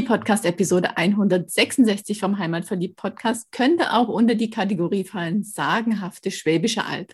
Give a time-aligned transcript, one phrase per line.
[0.00, 7.12] Die Podcast-Episode 166 vom Heimatverliebt-Podcast könnte auch unter die Kategorie fallen sagenhafte Schwäbische Alb.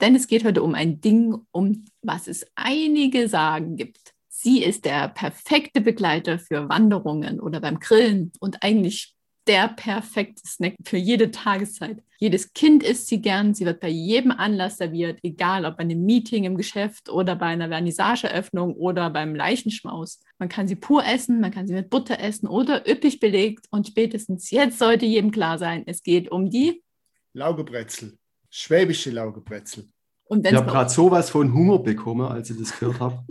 [0.00, 4.14] Denn es geht heute um ein Ding, um was es einige Sagen gibt.
[4.28, 10.74] Sie ist der perfekte Begleiter für Wanderungen oder beim Grillen und eigentlich der perfekte Snack
[10.84, 12.02] für jede Tageszeit.
[12.18, 16.04] Jedes Kind isst sie gern, sie wird bei jedem Anlass serviert, egal ob bei einem
[16.04, 20.20] Meeting im Geschäft oder bei einer Vernissageöffnung oder beim Leichenschmaus.
[20.38, 23.88] Man kann sie pur essen, man kann sie mit Butter essen oder üppig belegt und
[23.88, 26.82] spätestens jetzt sollte jedem klar sein, es geht um die
[27.32, 28.18] Laugebrezel,
[28.50, 29.88] schwäbische Laugebrezel.
[30.24, 33.24] Und ich habe gerade sowas von Hunger bekommen, als ich das gehört habe.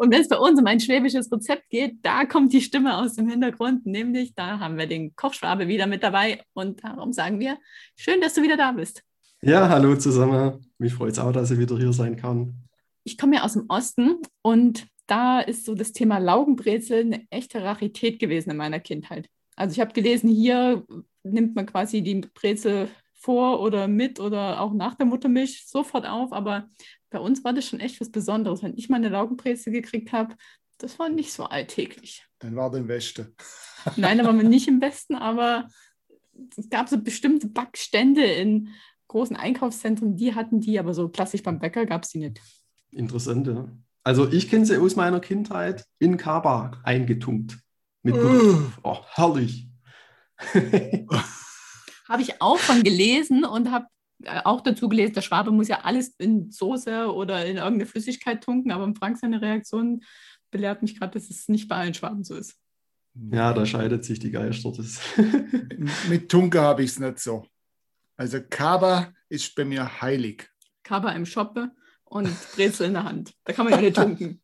[0.00, 3.14] Und wenn es bei uns um ein schwäbisches Rezept geht, da kommt die Stimme aus
[3.14, 6.40] dem Hintergrund, nämlich da haben wir den Kochschwabe wieder mit dabei.
[6.52, 7.58] Und darum sagen wir,
[7.96, 9.02] schön, dass du wieder da bist.
[9.42, 10.64] Ja, hallo zusammen.
[10.78, 12.54] Mich freut es auch, dass ich wieder hier sein kann.
[13.02, 17.64] Ich komme ja aus dem Osten und da ist so das Thema Laugenbrezel eine echte
[17.64, 19.28] Rarität gewesen in meiner Kindheit.
[19.56, 20.84] Also ich habe gelesen, hier
[21.24, 26.32] nimmt man quasi die Brezel vor oder mit oder auch nach der Muttermilch sofort auf,
[26.32, 26.68] aber
[27.10, 28.62] bei uns war das schon echt was Besonderes.
[28.62, 30.34] Wenn ich mal eine Laugenbrezel gekriegt habe,
[30.78, 32.26] das war nicht so alltäglich.
[32.38, 33.34] Dann war der im Westen.
[33.96, 35.68] Nein, da waren wir nicht im Westen, aber
[36.56, 38.70] es gab so bestimmte Backstände in
[39.08, 42.40] großen Einkaufszentren, die hatten die, aber so klassisch beim Bäcker gab es die nicht.
[42.90, 43.68] Interessant, ja.
[44.04, 47.58] Also ich kenne sie aus meiner Kindheit in Kaba eingetunkt.
[48.02, 48.14] Mit.
[48.82, 49.68] Oh, herrlich.
[52.08, 53.86] habe ich auch von gelesen und habe
[54.44, 58.72] auch dazu gelesen, der Schwabe muss ja alles in Soße oder in irgendeine Flüssigkeit tunken,
[58.72, 60.02] aber Frank seine Reaktion
[60.50, 62.56] belehrt mich gerade, dass es nicht bei allen Schwaben so ist.
[63.32, 64.72] Ja, da scheidet sich die Geister.
[64.76, 65.00] Das.
[66.08, 67.46] Mit Tunke habe ich es nicht so.
[68.16, 70.48] Also Kaba ist bei mir heilig.
[70.82, 71.70] Kaba im Shoppe
[72.04, 73.34] und Brezel in der Hand.
[73.44, 74.40] Da kann man ja nicht tunken.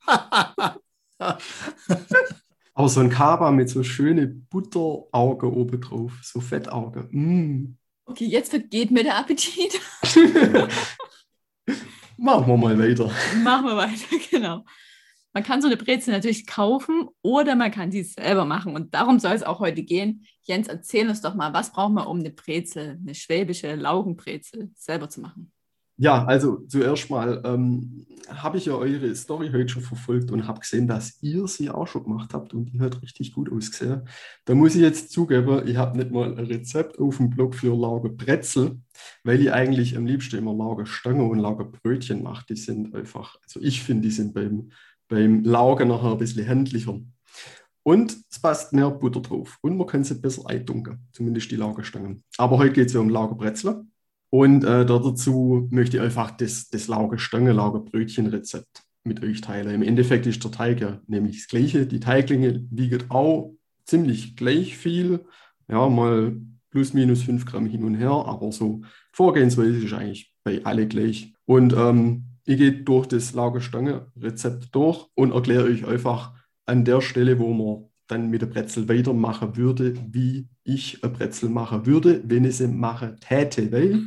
[2.75, 7.09] Aber so ein Kaba mit so schöne Butterauge oben drauf, so Fettauge.
[7.13, 7.77] Mm.
[8.07, 9.81] Okay, jetzt vergeht mir der Appetit.
[12.17, 13.11] Machen wir mal weiter.
[13.43, 14.65] Machen wir weiter, genau.
[15.33, 18.77] Man kann so eine Brezel natürlich kaufen oder man kann sie selber machen.
[18.77, 20.25] Und darum soll es auch heute gehen.
[20.43, 25.09] Jens, erzähl uns doch mal, was brauchen wir, um eine Brezel, eine schwäbische Laugenbrezel selber
[25.09, 25.51] zu machen?
[25.97, 30.59] Ja, also zuerst mal ähm, habe ich ja eure Story heute schon verfolgt und habe
[30.61, 34.09] gesehen, dass ihr sie auch schon gemacht habt und die hat richtig gut ausgesehen.
[34.45, 37.77] Da muss ich jetzt zugeben, ich habe nicht mal ein Rezept auf dem Blog für
[37.77, 38.81] Laugebrezel,
[39.23, 42.45] weil ich eigentlich am liebsten immer Laugestange und Laugebrötchen mache.
[42.49, 44.71] Die sind einfach, also ich finde, die sind beim,
[45.09, 46.99] beim Lauge nachher ein bisschen händlicher.
[47.85, 52.25] Und es passt mehr Butter drauf und man kann sie besser eindunken, zumindest die Laugestangen.
[52.39, 53.85] Aber heute geht es ja um Laugebrezel.
[54.35, 59.73] Und äh, dazu möchte ich einfach das, das Lauge-Stange, Lauge-Brötchen-Rezept mit euch teilen.
[59.73, 61.87] Im Endeffekt ist der Teig ja nämlich das Gleiche.
[61.87, 65.25] Die Teiglinge wiegen auch ziemlich gleich viel.
[65.69, 66.37] Ja, mal
[66.73, 68.81] plus minus 5 Gramm hin und her, aber so
[69.13, 71.33] Vorgehensweise ist eigentlich bei alle gleich.
[71.45, 76.33] Und ähm, ich gehe durch das Lauge-Stange-Rezept durch und erkläre euch einfach
[76.67, 81.49] an der Stelle, wo man dann mit der Brezel weitermachen würde, wie ich eine Brezel
[81.49, 83.71] machen würde, wenn ich sie machen täte.
[83.73, 84.03] Weil,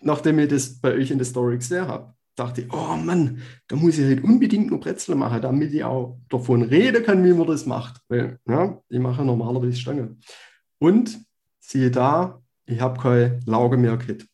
[0.00, 3.76] nachdem ich das bei euch in der Story gesehen habe, dachte ich, oh Mann, da
[3.76, 7.46] muss ich halt unbedingt nur Brezel machen, damit ich auch davon reden kann, wie man
[7.46, 8.00] das macht.
[8.08, 10.16] Weil, ja, ich mache normalerweise Stange.
[10.78, 11.18] Und
[11.60, 14.26] siehe da, ich habe keine Lauge mehr gehabt.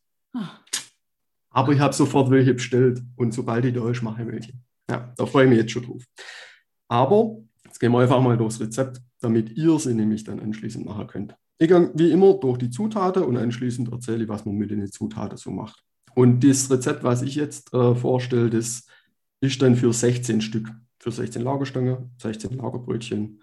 [1.50, 4.52] Aber ich habe sofort welche bestellt und sobald ich da ist, mache ich welche.
[4.88, 6.04] Ja, da freue ich mich jetzt schon drauf.
[6.88, 7.42] Aber
[7.78, 11.36] Jetzt gehen wir einfach mal durchs Rezept, damit ihr sie nämlich dann anschließend machen könnt.
[11.58, 14.84] Ich gehe wie immer durch die Zutaten und anschließend erzähle ich, was man mit den
[14.90, 15.84] Zutaten so macht.
[16.16, 18.84] Und das Rezept, was ich jetzt äh, vorstelle, das
[19.40, 20.72] ist dann für 16 Stück.
[20.98, 23.40] Für 16 Lagerstangen, 16 Lagerbrötchen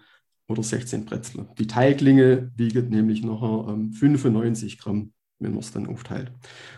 [0.48, 1.48] oder 16 Brezel.
[1.58, 6.30] Die Teiglinge wiegen nämlich nachher ähm, 95 Gramm, wenn man es dann aufteilt.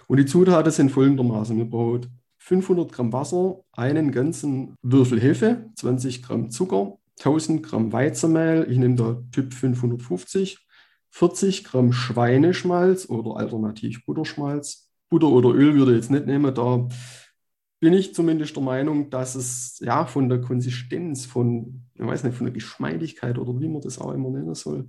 [0.06, 1.56] Und die Zutaten sind folgendermaßen.
[1.56, 2.06] Wir brauchen
[2.36, 8.94] 500 Gramm Wasser, einen ganzen Würfel Hefe, 20 Gramm Zucker, 1000 Gramm Weizenmehl, ich nehme
[8.94, 10.66] da Typ 550,
[11.10, 14.90] 40 Gramm Schweineschmalz oder alternativ Butterschmalz.
[15.10, 16.86] Butter oder Öl würde ich jetzt nicht nehmen, da
[17.80, 22.36] bin ich zumindest der Meinung, dass es ja von der Konsistenz, von, ich weiß nicht,
[22.36, 24.86] von der Geschmeidigkeit oder wie man das auch immer nennen soll,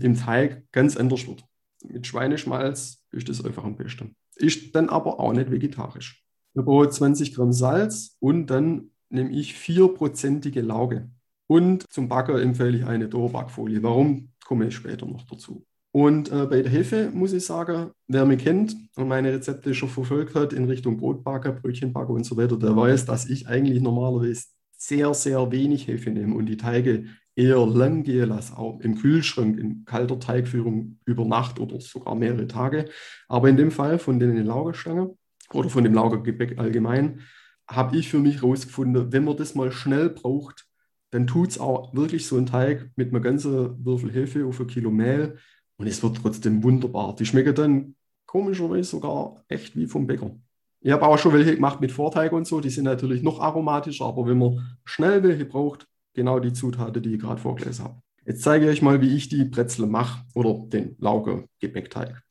[0.00, 1.44] im Teig ganz anders wird.
[1.84, 4.16] mit Schweineschmalz ist das einfach am besten.
[4.36, 6.24] Ist dann aber auch nicht vegetarisch.
[6.54, 11.10] Ich brauche 20 Gramm Salz und dann nehme ich vierprozentige Lauge.
[11.52, 13.82] Und zum Backen empfehle ich eine Dauerbackfolie.
[13.82, 15.66] Warum, komme ich später noch dazu.
[15.90, 19.90] Und äh, bei der Hefe muss ich sagen, wer mich kennt und meine Rezepte schon
[19.90, 24.46] verfolgt hat in Richtung Brotbacker, Brötchenbacker und so weiter, der weiß, dass ich eigentlich normalerweise
[24.78, 27.04] sehr, sehr wenig Hefe nehme und die Teige
[27.36, 32.46] eher lang gehen lasse, auch im Kühlschrank, in kalter Teigführung über Nacht oder sogar mehrere
[32.46, 32.86] Tage.
[33.28, 35.18] Aber in dem Fall von den Laugerstangen
[35.52, 37.20] oder von dem Laugergebäck allgemein,
[37.68, 40.66] habe ich für mich herausgefunden, wenn man das mal schnell braucht,
[41.12, 44.66] dann tut es auch wirklich so ein Teig mit einem ganzen Würfel Hefe auf ein
[44.66, 45.36] Kilo Mehl
[45.76, 47.14] und es wird trotzdem wunderbar.
[47.14, 47.94] Die schmecken dann
[48.26, 50.34] komischerweise sogar echt wie vom Bäcker.
[50.80, 54.06] Ich habe auch schon welche gemacht mit Vorteig und so, die sind natürlich noch aromatischer,
[54.06, 58.02] aber wenn man schnell welche braucht, genau die Zutaten, die ich gerade vorgelesen habe.
[58.24, 62.22] Jetzt zeige ich euch mal, wie ich die Brezel mache oder den Lauge Gebäckteig.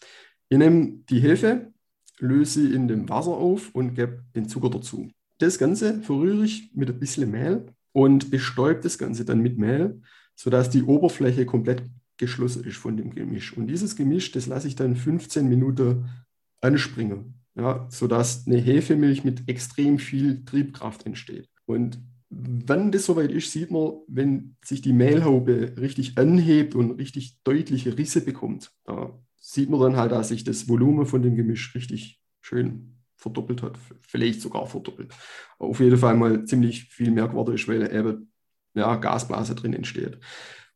[0.50, 1.72] Ich nehme die Hefe,
[2.18, 5.10] löse sie in dem Wasser auf und gebe den Zucker dazu.
[5.38, 10.02] Das Ganze verrühre ich mit ein bisschen Mehl und bestäube das Ganze dann mit Mehl,
[10.36, 11.84] sodass die Oberfläche komplett
[12.18, 13.56] geschlossen ist von dem Gemisch.
[13.58, 16.10] Und dieses Gemisch, das lasse ich dann 15 Minuten
[16.62, 21.50] anspringen, ja, sodass eine Hefemilch mit extrem viel Triebkraft entsteht.
[21.66, 22.00] Und
[22.30, 27.98] wenn das soweit ist, sieht man, wenn sich die Mehlhaube richtig anhebt und richtig deutliche
[27.98, 32.22] Risse bekommt, da sieht man dann halt, dass sich das Volumen von dem Gemisch richtig
[32.40, 35.14] schön verdoppelt hat, vielleicht sogar verdoppelt.
[35.60, 38.32] Auf jeden Fall mal ziemlich viel mehr geworden ist, weil eben
[38.74, 40.20] ja, Gasblase drin entsteht.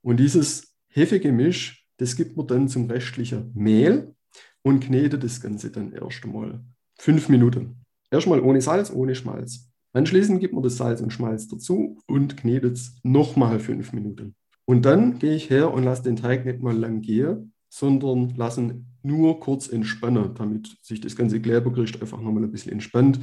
[0.02, 4.14] Und dieses Hefegemisch, das gibt man dann zum restlichen Mehl
[4.62, 6.64] und knetet das Ganze dann erst einmal
[7.00, 7.82] fünf Minuten.
[8.12, 9.72] Erstmal ohne Salz, ohne Schmalz.
[9.94, 14.36] Anschließend gibt man das Salz und Schmalz dazu und knetet es nochmal fünf Minuten.
[14.66, 18.95] Und dann gehe ich her und lasse den Teig nicht mal lang gehen, sondern lassen
[19.06, 23.20] nur kurz entspannen, damit sich das ganze Klebergericht einfach nochmal ein bisschen entspannt.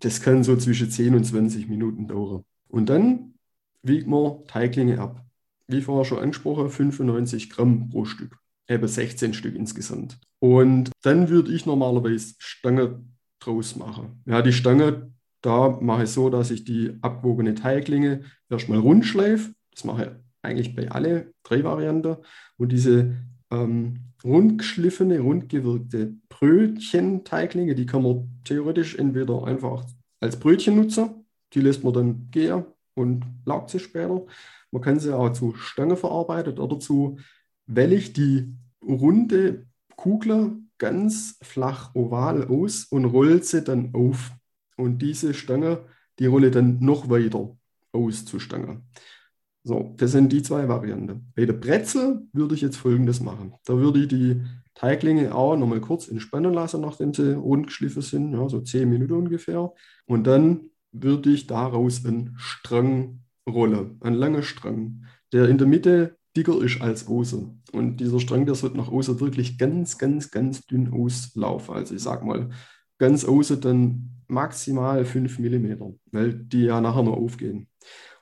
[0.00, 2.44] Das kann so zwischen 10 und 20 Minuten dauern.
[2.68, 3.34] Und dann
[3.82, 5.24] wiegt man Teiglinge ab.
[5.66, 8.38] Wie vorher schon angesprochen, 95 Gramm pro Stück.
[8.68, 10.18] Eben 16 Stück insgesamt.
[10.40, 13.02] Und dann würde ich normalerweise Stange
[13.38, 14.22] draus machen.
[14.26, 15.12] Ja, die Stange,
[15.42, 19.54] da mache ich so, dass ich die abwogene Teiglinge erstmal rund schleife.
[19.70, 20.10] Das mache ich
[20.42, 22.16] eigentlich bei alle drei Varianten.
[22.56, 23.16] Und diese
[23.54, 29.84] ähm, rundgeschliffene, rundgewirkte Brötchenteiglinge, die kann man theoretisch entweder einfach
[30.20, 32.64] als Brötchen nutzen, die lässt man dann gehen
[32.94, 34.24] und laugt sie später.
[34.70, 37.18] Man kann sie auch zu Stange verarbeiten oder zu,
[37.66, 39.66] weil ich die runde
[39.96, 44.32] Kugel ganz flach oval aus und roll sie dann auf.
[44.76, 45.84] Und diese Stange,
[46.18, 47.56] die rolle dann noch weiter
[47.92, 48.82] aus zur Stange.
[49.66, 51.32] So, das sind die zwei Varianten.
[51.34, 53.54] Bei der Brezel würde ich jetzt folgendes machen.
[53.64, 54.42] Da würde ich die
[54.74, 59.14] Teiglinge auch nochmal kurz entspannen lassen, nachdem sie rund geschliffen sind, ja, so 10 Minuten
[59.14, 59.72] ungefähr.
[60.04, 66.18] Und dann würde ich daraus einen Strang rollen, einen langen Strang, der in der Mitte
[66.36, 67.62] dicker ist als außen.
[67.72, 71.74] Und dieser Strang, der sollte nach außen wirklich ganz, ganz, ganz dünn auslaufen.
[71.74, 72.50] Also ich sage mal,
[72.98, 77.68] ganz außen dann maximal 5 mm, weil die ja nachher noch aufgehen.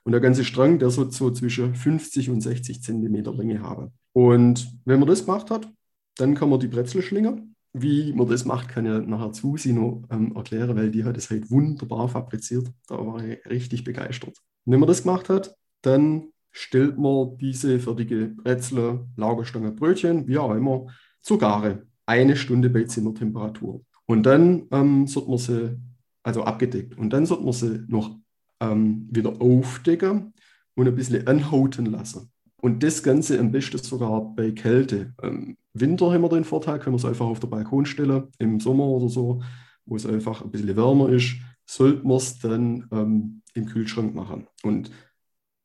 [0.04, 3.92] Und der ganze Strang, der soll so zwischen 50 und 60 Zentimeter Länge haben.
[4.12, 5.68] Und wenn man das gemacht hat,
[6.16, 7.54] dann kann man die Brezel schlingen.
[7.72, 11.30] Wie man das macht, kann ja nachher Susi noch ähm, erklären, weil die hat es
[11.30, 12.70] halt wunderbar fabriziert.
[12.86, 14.36] Da war ich richtig begeistert.
[14.66, 20.54] Wenn man das gemacht hat, dann stellt man diese fertige Brezel, Lagerstange, Brötchen, wie auch
[20.54, 20.86] immer,
[21.22, 21.86] zur Gare.
[22.04, 23.82] Eine Stunde bei Zimmertemperatur.
[24.04, 25.80] Und dann ähm, sollte man sie,
[26.22, 28.18] also abgedeckt, und dann sollte man sie noch
[28.62, 30.32] ähm, wieder aufdecken
[30.74, 32.30] und ein bisschen anhauten lassen.
[32.60, 35.12] Und das Ganze am besten sogar bei Kälte.
[35.20, 38.60] Im Winter haben wir den Vorteil, können wir es einfach auf der Balkon stellen, im
[38.60, 39.42] Sommer oder so,
[39.84, 41.34] wo es einfach ein bisschen wärmer ist,
[41.66, 44.46] sollte man es dann ähm, im Kühlschrank machen.
[44.62, 44.90] Und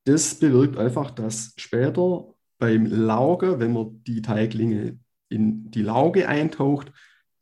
[0.05, 4.97] das bewirkt einfach, dass später beim Lauge, wenn man die Teiglinge
[5.29, 6.91] in die Lauge eintaucht,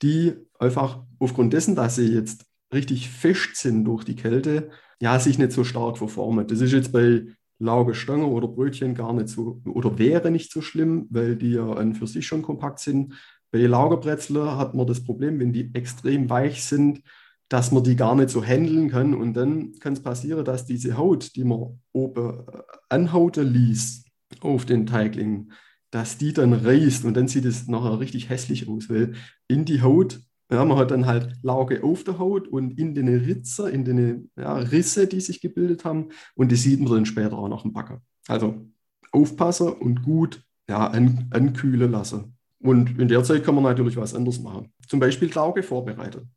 [0.02, 4.70] die einfach aufgrund dessen, dass sie jetzt richtig fest sind durch die Kälte,
[5.02, 6.48] ja, sich nicht so stark verformen.
[6.48, 7.26] Das ist jetzt bei
[7.60, 11.96] Laugestange oder Brötchen gar nicht so oder wäre nicht so schlimm, weil die ja an
[11.96, 13.14] für sich schon kompakt sind.
[13.52, 17.02] Bei Laugerbrezeln hat man das Problem, wenn die extrem weich sind,
[17.48, 19.14] dass man die gar nicht so handeln kann.
[19.14, 24.04] Und dann kann es passieren, dass diese Haut, die man oben äh, anhauten ließ
[24.42, 25.52] auf den Teigling,
[25.92, 29.14] dass die dann reißt und dann sieht es nachher richtig hässlich aus, weil
[29.48, 30.20] in die Haut
[30.52, 34.30] ja, man hat dann halt Lauge auf der Haut und in den Ritzer, in den
[34.38, 36.10] ja, Risse, die sich gebildet haben.
[36.36, 38.02] Und die sieht man dann später auch noch im Backer.
[38.28, 38.68] Also
[39.12, 42.38] aufpassen und gut ja, an, ankühlen lassen.
[42.60, 44.72] Und in der Zeit kann man natürlich was anderes machen.
[44.88, 46.32] Zum Beispiel Lauge vorbereiten.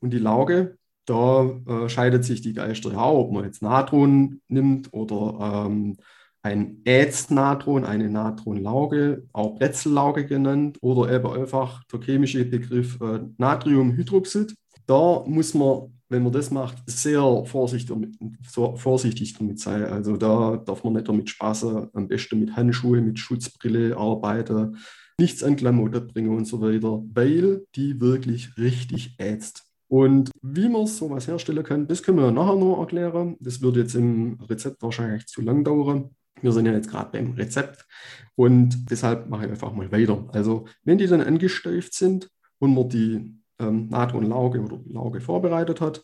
[0.00, 4.92] Und die Lauge, da äh, scheidet sich die Geister ja, ob man jetzt Natron nimmt
[4.92, 5.96] oder ähm,
[6.42, 14.54] ein Ätznatron, eine Natronlauge, auch Bretzellauge genannt, oder eben einfach der chemische Begriff äh, Natriumhydroxid.
[14.86, 18.16] Da muss man, wenn man das macht, sehr vorsichtig damit,
[18.48, 19.84] so vorsichtig damit sein.
[19.84, 24.76] Also da darf man nicht damit spaßen, am besten mit Handschuhe, mit Schutzbrille arbeiten,
[25.18, 29.64] nichts an Klamotten bringen und so weiter, weil die wirklich richtig ätzt.
[29.88, 33.36] Und wie man sowas herstellen kann, das können wir nachher noch erklären.
[33.40, 36.10] Das wird jetzt im Rezept wahrscheinlich zu lang dauern.
[36.40, 37.86] Wir sind ja jetzt gerade beim Rezept
[38.34, 40.28] und deshalb mache ich einfach mal weiter.
[40.32, 46.02] Also wenn die dann angesteift sind und man die ähm, Natronlauge oder Lauge vorbereitet hat,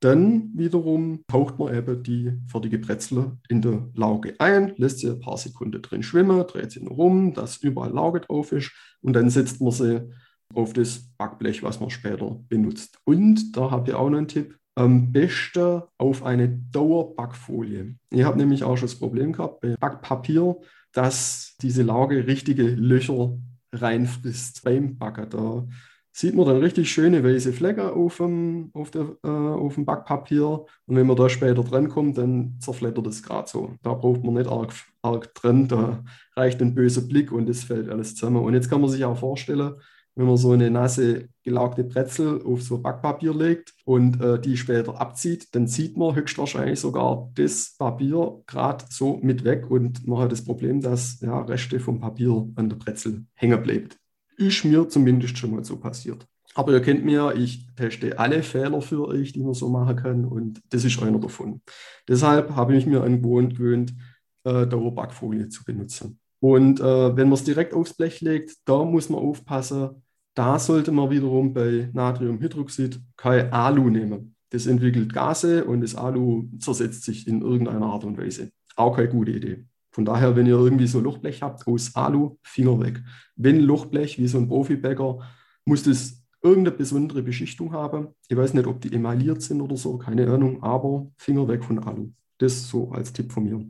[0.00, 5.20] dann wiederum taucht man eben die fertige Brezel in der Lauge ein, lässt sie ein
[5.20, 8.70] paar Sekunden drin schwimmen, dreht sie noch rum, dass überall Lauge drauf ist
[9.00, 10.08] und dann setzt man sie
[10.54, 12.98] auf das Backblech, was man später benutzt.
[13.04, 17.96] Und da habe ich auch noch einen Tipp am besten auf eine Dauerbackfolie.
[18.10, 20.56] Ich habe nämlich auch schon das Problem gehabt bei Backpapier,
[20.92, 23.36] dass diese Lauge richtige Löcher
[23.72, 25.28] reinfrisst beim Backen.
[25.30, 25.66] Da
[26.12, 30.64] sieht man dann richtig schöne weiße Flecke auf dem, auf, der, äh, auf dem Backpapier.
[30.86, 33.74] Und wenn man da später dran kommt, dann zerflettert es gerade so.
[33.82, 36.04] Da braucht man nicht arg, arg dran, da
[36.36, 38.44] reicht ein böser Blick und es fällt alles zusammen.
[38.44, 39.74] Und jetzt kann man sich auch vorstellen,
[40.18, 45.00] wenn man so eine nasse gelaugte Brezel auf so Backpapier legt und äh, die später
[45.00, 50.32] abzieht, dann zieht man höchstwahrscheinlich sogar das Papier gerade so mit weg und man hat
[50.32, 53.96] das Problem, dass ja, Reste vom Papier an der Brezel hängen bleibt.
[54.36, 56.26] Ist mir zumindest schon mal so passiert.
[56.56, 60.24] Aber ihr kennt mir, ich teste alle Fehler für euch, die man so machen kann
[60.24, 61.60] und das ist einer davon.
[62.08, 63.94] Deshalb habe ich mir angewöhnt,
[64.42, 66.18] äh, Dauerbackfolie zu benutzen.
[66.40, 70.02] Und äh, wenn man es direkt aufs Blech legt, da muss man aufpassen,
[70.38, 74.36] da sollte man wiederum bei Natriumhydroxid kein Alu nehmen.
[74.50, 78.52] Das entwickelt Gase und das Alu zersetzt sich in irgendeiner Art und Weise.
[78.76, 79.64] Auch keine gute Idee.
[79.90, 83.02] Von daher, wenn ihr irgendwie so Lochblech habt aus Alu, Finger weg.
[83.34, 85.18] Wenn Lochblech, wie so ein Profibäcker,
[85.64, 88.14] muss das irgendeine besondere Beschichtung haben.
[88.28, 91.80] Ich weiß nicht, ob die emailliert sind oder so, keine Ahnung, aber Finger weg von
[91.80, 92.12] Alu.
[92.38, 93.66] Das so als Tipp von mir.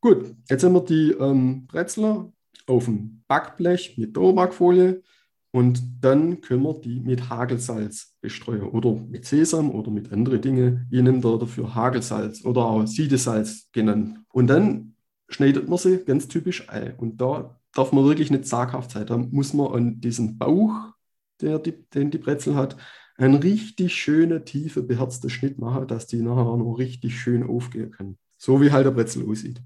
[0.00, 2.32] Gut, jetzt haben wir die ähm, Brezler
[2.66, 5.02] auf dem Backblech mit Dauerbackfolie.
[5.58, 10.86] Und dann können wir die mit Hagelsalz bestreuen oder mit Sesam oder mit anderen Dingen.
[10.88, 14.20] Ich nehme da dafür Hagelsalz oder auch Siedesalz genannt.
[14.28, 14.94] Und dann
[15.28, 16.94] schneidet man sie ganz typisch ein.
[16.94, 19.06] Und da darf man wirklich nicht zaghaft sein.
[19.06, 20.92] Da muss man an diesem Bauch,
[21.40, 22.76] der die, den die Brezel hat,
[23.16, 27.90] einen richtig schönen, tiefen, beherzten Schnitt machen, dass die nachher auch noch richtig schön aufgehen
[27.90, 28.16] kann.
[28.36, 29.60] So wie halt der Brezel aussieht.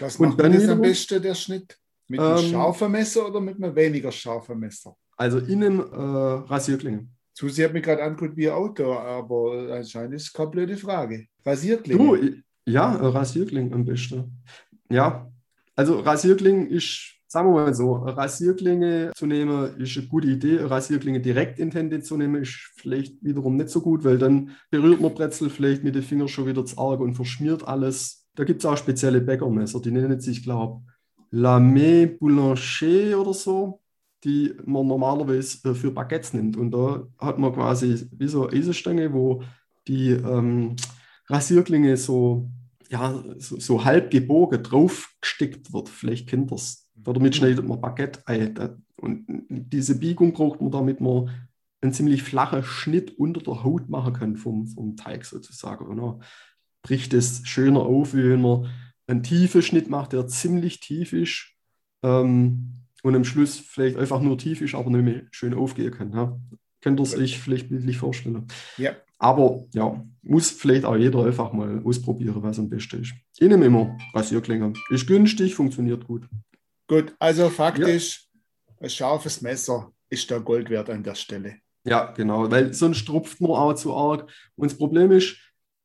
[0.00, 1.78] Was macht und dann das am besten, der Schnitt?
[2.08, 4.96] Mit einem ähm, scharfen Messer oder mit einem weniger scharfen Messer?
[5.16, 7.08] Also innen äh, Rasierklinge.
[7.36, 11.26] Susi hat mich gerade angeguckt wie Auto, aber anscheinend ist es keine blöde Frage.
[11.44, 11.98] Rasierklinge?
[11.98, 14.40] Du, ja, Rasierklinge am besten.
[14.88, 15.30] Ja,
[15.74, 20.60] also Rasierklinge ist, sagen wir mal so, Rasierklinge zu nehmen ist eine gute Idee.
[20.60, 25.00] Rasierklinge direkt in Hände zu nehmen ist vielleicht wiederum nicht so gut, weil dann berührt
[25.00, 28.28] man Brezel vielleicht mit den Fingern schon wieder zu arg und verschmiert alles.
[28.36, 30.94] Da gibt es auch spezielle Bäckermesser, die nennen sich, glaube ich,
[31.40, 33.80] Lame Boulanger oder so
[34.24, 36.56] die man normalerweise äh, für Baguettes nimmt.
[36.56, 39.42] Und da hat man quasi wie so eine Eisenstange, wo
[39.86, 40.76] die ähm,
[41.28, 42.50] Rasierklinge so,
[42.88, 45.88] ja, so, so, halb gebogen draufgestickt wird.
[45.88, 46.88] Vielleicht kennt ihr das.
[46.94, 48.82] Damit schneidet man Baguette ein.
[48.96, 51.30] Und diese Biegung braucht man, damit man
[51.82, 55.86] einen ziemlich flachen Schnitt unter der Haut machen kann vom, vom Teig sozusagen.
[55.86, 56.22] Und dann
[56.82, 58.70] bricht es schöner auf, wie wenn man
[59.06, 61.52] einen tiefen Schnitt macht, der ziemlich tief ist.
[62.02, 66.12] Ähm, und am Schluss vielleicht einfach nur tief ist, aber nicht mehr schön aufgehen kann.
[66.14, 66.40] Ja.
[66.80, 68.46] Könnt ihr sich vielleicht bildlich vorstellen.
[68.78, 68.92] Ja.
[69.18, 73.12] Aber ja, muss vielleicht auch jeder einfach mal ausprobieren, was am besten ist.
[73.38, 74.72] Ich nehme immer Rasierklinge.
[74.88, 76.26] Ist günstig, funktioniert gut.
[76.88, 78.84] Gut, also faktisch, ja.
[78.84, 81.56] ein scharfes Messer ist der Gold wert an der Stelle.
[81.86, 84.30] Ja, genau, weil sonst tropft man auch zu arg.
[84.56, 85.36] Und das Problem ist,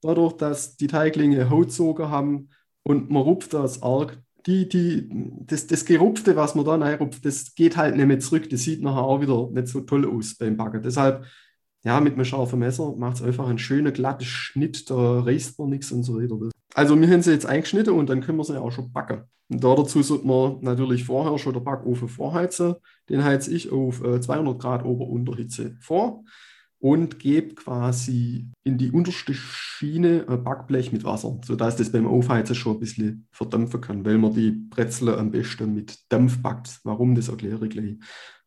[0.02, 2.50] dadurch, dass die Teiglinge Hautzoger haben
[2.84, 5.10] und man rupft das arg, die, die,
[5.46, 8.50] das, das Gerupfte, was man da reinrupft, das geht halt nicht mehr zurück.
[8.50, 10.82] Das sieht nachher auch wieder nicht so toll aus beim Backen.
[10.82, 11.26] Deshalb,
[11.84, 15.70] ja, mit einem scharfen Messer macht es einfach einen schönen, glatten Schnitt, da reißt man
[15.70, 16.38] nichts und so weiter.
[16.74, 19.24] Also wir haben sie jetzt eingeschnitten und dann können wir sie auch schon backen.
[19.50, 22.76] Und da dazu sollte man natürlich vorher schon den Backofen vorheizen.
[23.10, 26.24] Den heize ich auf 200 äh, Grad Ober- und Unterhitze vor.
[26.80, 32.56] Und gebe quasi in die unterste Schiene ein Backblech mit Wasser, sodass das beim Aufheizen
[32.56, 36.80] schon ein bisschen verdampfen kann, weil man die Brezel am besten mit Dampf backt.
[36.84, 37.98] Warum, das erkläre ich gleich.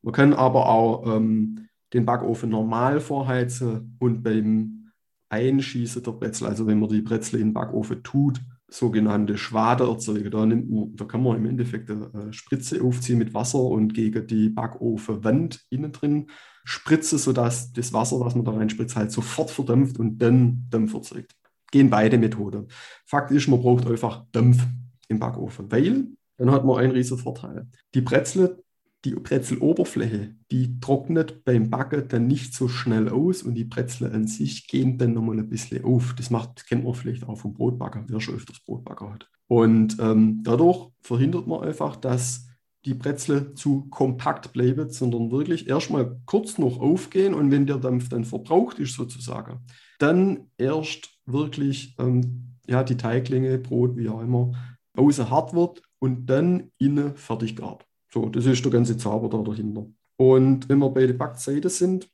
[0.00, 4.90] Man kann aber auch ähm, den Backofen normal vorheizen und beim
[5.28, 10.30] Einschießen der Brezel, also wenn man die Brezel in den Backofen tut, sogenannte Schwade erzeugen.
[10.30, 14.48] Da, man, da kann man im Endeffekt eine Spritze aufziehen mit Wasser und gegen die
[14.48, 16.26] Backofenwand innen drin
[16.64, 21.34] spritze, sodass das Wasser, was man da reinspritzt, halt sofort verdampft und dann Dampf erzeugt.
[21.70, 22.68] Gehen beide Methoden.
[23.06, 24.62] Fakt ist, man braucht einfach Dampf
[25.08, 27.66] im Backofen, weil dann hat man einen riesen Vorteil.
[27.94, 28.62] Die Brezel
[29.04, 34.26] die Brezeloberfläche, die trocknet beim Backen dann nicht so schnell aus und die Brezel an
[34.26, 36.14] sich gehen dann nochmal ein bisschen auf.
[36.16, 39.28] Das macht, kennt man vielleicht auch vom Brotbacker, wer schon öfters Brotbacker hat.
[39.48, 42.46] Und ähm, dadurch verhindert man einfach, dass
[42.84, 48.08] die Brezel zu kompakt bleiben, sondern wirklich erstmal kurz noch aufgehen und wenn der Dampf
[48.08, 49.60] dann verbraucht ist sozusagen,
[49.98, 54.52] dann erst wirklich ähm, ja, die Teiglinge, Brot, wie auch immer,
[54.96, 57.86] außen hart wird und dann innen fertig gart.
[58.12, 59.86] So, das ist der ganze Zauber da dahinter.
[60.16, 62.08] Und wenn wir bei der Backseite sind,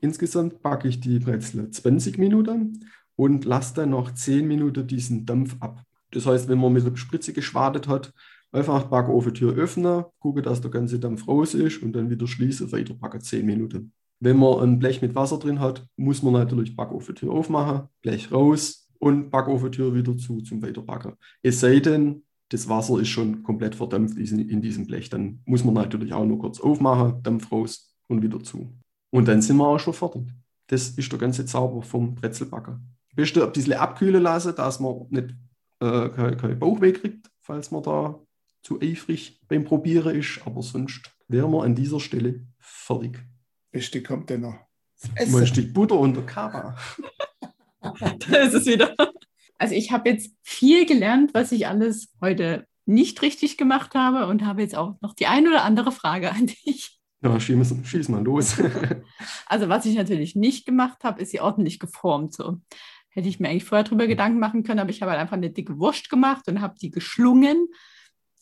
[0.00, 2.86] insgesamt backe ich die Brezel 20 Minuten
[3.16, 5.82] und lasse dann noch 10 Minuten diesen Dampf ab.
[6.10, 8.12] Das heißt, wenn man mit der Spritze geschwadet hat,
[8.52, 12.94] einfach Backofentür öffnen, gucke, dass der ganze Dampf raus ist und dann wieder schließen, weiter
[12.94, 13.92] backen 10 Minuten.
[14.20, 18.88] Wenn man ein Blech mit Wasser drin hat, muss man natürlich Backofentür aufmachen, Blech raus
[18.98, 21.14] und Backofentür wieder zu zum Weiterbacken.
[21.42, 25.08] Es sei denn, das Wasser ist schon komplett verdampft in diesem Blech.
[25.08, 28.72] Dann muss man natürlich auch nur kurz aufmachen, Dampf raus und wieder zu.
[29.10, 30.22] Und dann sind wir auch schon fertig.
[30.66, 32.80] Das ist der ganze Zauber vom Brezelbacker.
[33.14, 35.34] Beste ein bisschen abkühlen lassen, dass man nicht
[35.80, 38.20] äh, keinen kein Bauchweh kriegt, falls man da
[38.62, 40.40] zu eifrig beim Probieren ist.
[40.44, 43.18] Aber sonst wären wir an dieser Stelle fertig.
[43.70, 44.58] Beste kommt dann noch.
[45.16, 46.76] Ein Stück Butter und der Kaba.
[47.80, 48.94] da ist es wieder.
[49.58, 54.44] Also ich habe jetzt viel gelernt, was ich alles heute nicht richtig gemacht habe und
[54.44, 57.00] habe jetzt auch noch die ein oder andere Frage an dich.
[57.22, 58.56] Ja, schieß, schieß mal los.
[59.46, 62.34] also was ich natürlich nicht gemacht habe, ist sie ordentlich geformt.
[62.34, 62.60] So
[63.10, 65.50] hätte ich mir eigentlich vorher drüber Gedanken machen können, aber ich habe halt einfach eine
[65.50, 67.68] dicke Wurst gemacht und habe die geschlungen,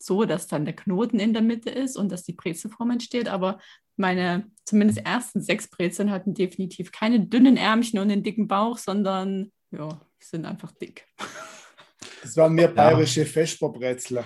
[0.03, 3.29] so dass dann der Knoten in der Mitte ist und dass die Brezelform entsteht.
[3.29, 3.59] Aber
[3.97, 9.53] meine zumindest ersten sechs Brezeln hatten definitiv keine dünnen Ärmchen und einen dicken Bauch, sondern
[9.71, 11.07] ja, sind einfach dick.
[12.23, 13.27] Das waren mehr bayerische ja.
[13.27, 14.25] Vesperbretzler.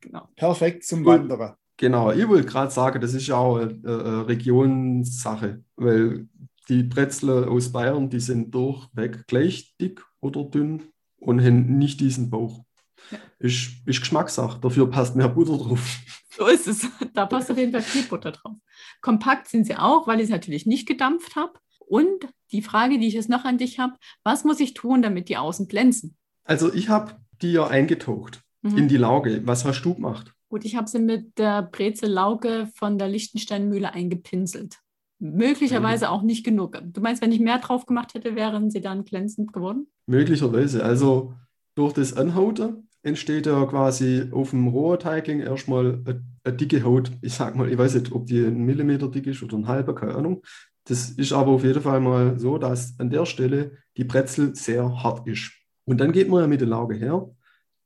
[0.00, 0.28] Genau.
[0.36, 1.54] Perfekt zum Wandern.
[1.76, 6.28] Genau, ich wollte gerade sagen, das ist ja auch eine, eine Regionssache, weil
[6.68, 10.82] die Bretzler aus Bayern, die sind durchweg gleich dick oder dünn
[11.18, 12.64] und haben nicht diesen Bauch.
[13.10, 13.18] Ja.
[13.38, 15.98] Ist, ist Geschmackssache, dafür passt mehr Butter drauf.
[16.34, 16.88] So ist es.
[17.12, 18.56] Da passt auf jeden Fall viel Butter drauf.
[19.02, 21.52] Kompakt sind sie auch, weil ich es natürlich nicht gedampft habe.
[21.78, 25.28] Und die Frage, die ich jetzt noch an dich habe, was muss ich tun, damit
[25.28, 26.16] die außen glänzen?
[26.44, 28.78] Also ich habe die ja eingetaucht mhm.
[28.78, 29.46] in die Lauge.
[29.46, 30.32] Was hast du gemacht?
[30.48, 34.78] Gut, ich habe sie mit der Brezel-Lauge von der Lichtensteinmühle eingepinselt.
[35.18, 36.78] Möglicherweise auch nicht genug.
[36.82, 39.86] Du meinst, wenn ich mehr drauf gemacht hätte, wären sie dann glänzend geworden?
[40.06, 40.84] Möglicherweise.
[40.84, 41.34] Also
[41.74, 47.10] durch das Anhauten entsteht ja quasi auf dem Rohrteigling erstmal eine, eine, dicke Haut.
[47.20, 49.94] Ich sag mal, ich weiß nicht, ob die einen Millimeter dick ist oder einen halber,
[49.94, 50.42] keine Ahnung.
[50.84, 55.02] Das ist aber auf jeden Fall mal so, dass an der Stelle die Brezel sehr
[55.02, 55.52] hart ist.
[55.84, 57.28] Und dann geht man ja mit der Lauge her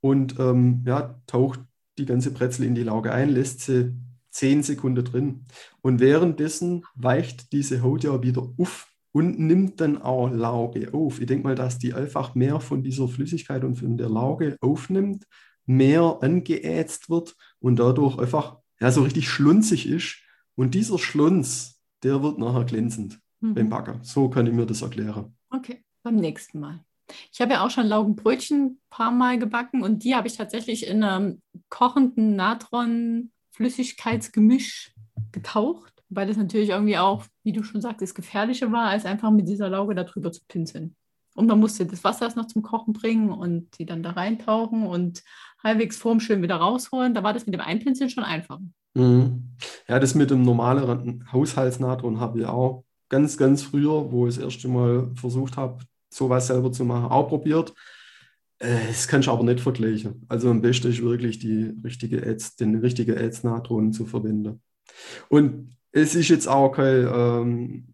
[0.00, 1.60] und ähm, ja, taucht
[1.98, 3.94] die ganze Brezel in die Lauge ein, lässt sie
[4.30, 5.46] zehn Sekunden drin.
[5.80, 11.22] Und währenddessen weicht diese Haut ja wieder auf und nimmt dann auch Lauge auf.
[11.22, 15.24] Ich denke mal, dass die einfach mehr von dieser Flüssigkeit und von der Lauge aufnimmt,
[15.64, 20.18] mehr angeätzt wird und dadurch einfach ja, so richtig schlunzig ist.
[20.54, 23.54] Und dieser Schlunz, der wird nachher glänzend mhm.
[23.54, 24.00] beim Backen.
[24.02, 25.34] So kann ich mir das erklären.
[25.48, 26.84] Okay, beim nächsten Mal.
[27.32, 30.86] Ich habe ja auch schon Laugenbrötchen ein paar Mal gebacken und die habe ich tatsächlich
[30.86, 34.92] in einem kochenden Natron-Flüssigkeitsgemisch
[35.32, 39.48] getaucht, weil das natürlich irgendwie auch, wie du schon sagtest, gefährlicher war, als einfach mit
[39.48, 40.94] dieser Lauge darüber zu pinseln.
[41.34, 45.22] Und man musste das Wasser noch zum Kochen bringen und die dann da reintauchen und
[45.62, 47.12] halbwegs formschön wieder rausholen.
[47.12, 48.62] Da war das mit dem Einpinseln schon einfacher.
[48.94, 49.50] Mhm.
[49.86, 54.44] Ja, das mit dem normalen Haushaltsnatron habe ich auch ganz, ganz früher, wo ich das
[54.44, 57.74] erste Mal versucht habe, sowas selber zu machen, auch probiert.
[58.58, 60.24] Äh, das kann ich aber nicht vergleichen.
[60.28, 64.62] Also am besten ist wirklich die richtige Ads, den richtigen Ads-Natron zu verwenden.
[65.28, 67.86] Und es ist jetzt auch keine ähm,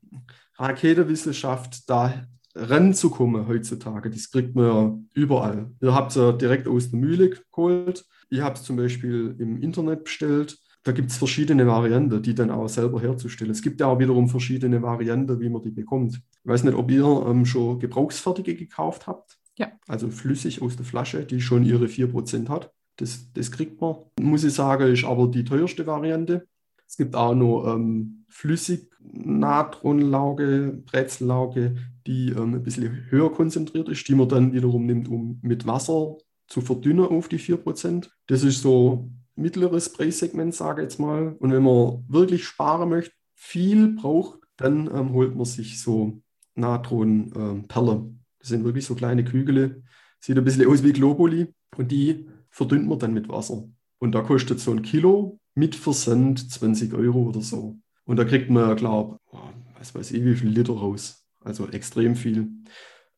[0.56, 4.10] Raketenwissenschaft, da ranzukommen heutzutage.
[4.10, 5.70] Das kriegt man ja überall.
[5.80, 8.04] Ihr habt es ja direkt aus der Mühle geholt.
[8.28, 12.50] Ich habe es zum Beispiel im Internet bestellt da gibt es verschiedene Varianten, die dann
[12.50, 13.52] auch selber herzustellen.
[13.52, 16.14] Es gibt ja auch wiederum verschiedene Varianten, wie man die bekommt.
[16.14, 19.38] Ich weiß nicht, ob ihr ähm, schon Gebrauchsfertige gekauft habt.
[19.56, 19.70] Ja.
[19.86, 22.72] Also flüssig aus der Flasche, die schon ihre 4% hat.
[22.96, 23.96] Das, das kriegt man.
[24.20, 26.48] Muss ich sagen, ist aber die teuerste Variante.
[26.92, 31.76] Es gibt auch noch ähm, flüssig Natronlauge, Brezellauge,
[32.06, 36.18] die ähm, ein bisschen höher konzentriert ist, die man dann wiederum nimmt, um mit Wasser
[36.48, 38.10] zu verdünnen auf die 4%.
[38.26, 41.34] Das ist so mittleres Preissegment, sage ich jetzt mal.
[41.38, 46.20] Und wenn man wirklich sparen möchte, viel braucht, dann ähm, holt man sich so
[46.56, 47.92] Natronperle.
[47.92, 49.82] Ähm, das sind wirklich so kleine Kügel,
[50.20, 53.66] sieht ein bisschen aus wie Globuli und die verdünnt man dann mit Wasser.
[53.98, 57.78] Und da kostet so ein Kilo mit Versand 20 Euro oder so.
[58.04, 59.38] Und da kriegt man, glaube ich,
[59.78, 61.26] was weiß ich, wie viel Liter raus.
[61.40, 62.48] Also extrem viel.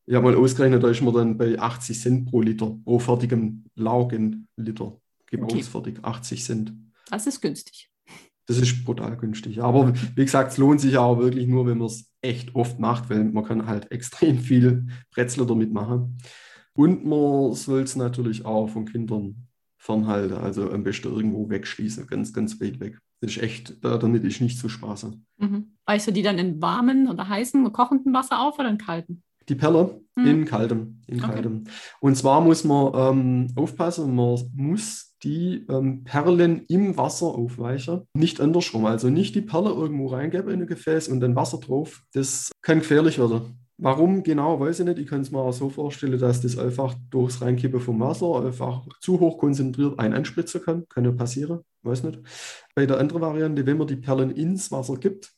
[0.05, 3.65] Ich habe mal ausgerechnet, da ist man dann bei 80 Cent pro Liter, pro fertigem
[3.75, 4.99] Laugenliter.
[5.27, 6.07] Gebrauchsfertig, okay.
[6.07, 6.73] 80 Cent.
[7.09, 7.89] Das ist günstig.
[8.47, 9.61] Das ist brutal günstig.
[9.61, 13.09] Aber wie gesagt, es lohnt sich auch wirklich nur, wenn man es echt oft macht,
[13.09, 16.17] weil man kann halt extrem viel Brezel damit machen.
[16.73, 19.47] Und man soll es natürlich auch von Kindern
[19.85, 22.97] fernhalten, also am besten irgendwo wegschließen, ganz, ganz weit weg.
[23.21, 25.25] Das ist echt, damit ist nicht zu spaßen.
[25.37, 25.75] Mhm.
[25.85, 29.23] Weißt du die dann in warmen oder heißen, kochenden Wasser auf oder in kalten?
[29.47, 30.25] Die Perle mhm.
[30.25, 31.01] in kaltem.
[31.07, 31.33] In okay.
[31.33, 31.63] kaltem.
[31.99, 38.41] Und zwar muss man ähm, aufpassen, man muss die ähm, Perlen im Wasser aufweichen, nicht
[38.41, 38.85] andersrum.
[38.85, 42.03] Also nicht die Perle irgendwo reingeben in ein Gefäß und dann Wasser drauf.
[42.13, 43.64] Das kann gefährlich werden.
[43.77, 44.99] Warum genau, weiß ich nicht.
[44.99, 48.87] Ich kann es mir auch so vorstellen, dass das einfach durchs Reinkippen vom Wasser einfach
[49.01, 50.87] zu hoch konzentriert ein einspritzen kann.
[50.87, 52.19] Kann ja passieren, weiß nicht.
[52.73, 55.33] Bei der anderen Variante, wenn man die Perlen ins Wasser gibt,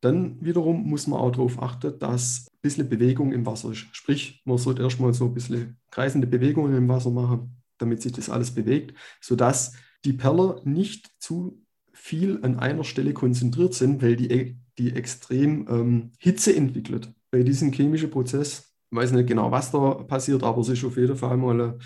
[0.00, 3.86] dann wiederum muss man auch darauf achten, dass ein bisschen Bewegung im Wasser ist.
[3.92, 8.30] Sprich, man sollte erstmal so ein bisschen kreisende Bewegungen im Wasser machen, damit sich das
[8.30, 9.74] alles bewegt, sodass
[10.06, 16.12] die Perler nicht zu viel an einer Stelle konzentriert sind, weil die, die extrem ähm,
[16.18, 18.72] Hitze entwickelt bei diesem chemischen Prozess.
[18.90, 21.78] Ich weiß nicht genau, was da passiert, aber es ist auf jeden Fall mal eine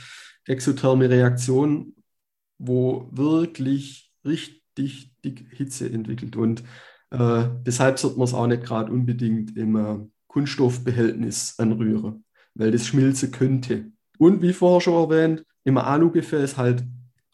[0.44, 1.94] exotherme Reaktion,
[2.58, 6.36] wo wirklich richtig dick Hitze entwickelt.
[6.36, 6.64] Und
[7.10, 12.86] äh, deshalb sollte man es auch nicht gerade unbedingt im äh, Kunststoffbehältnis anrühren, weil das
[12.86, 13.92] schmilzen könnte.
[14.18, 16.84] Und wie vorher schon erwähnt, im Alugefäß halt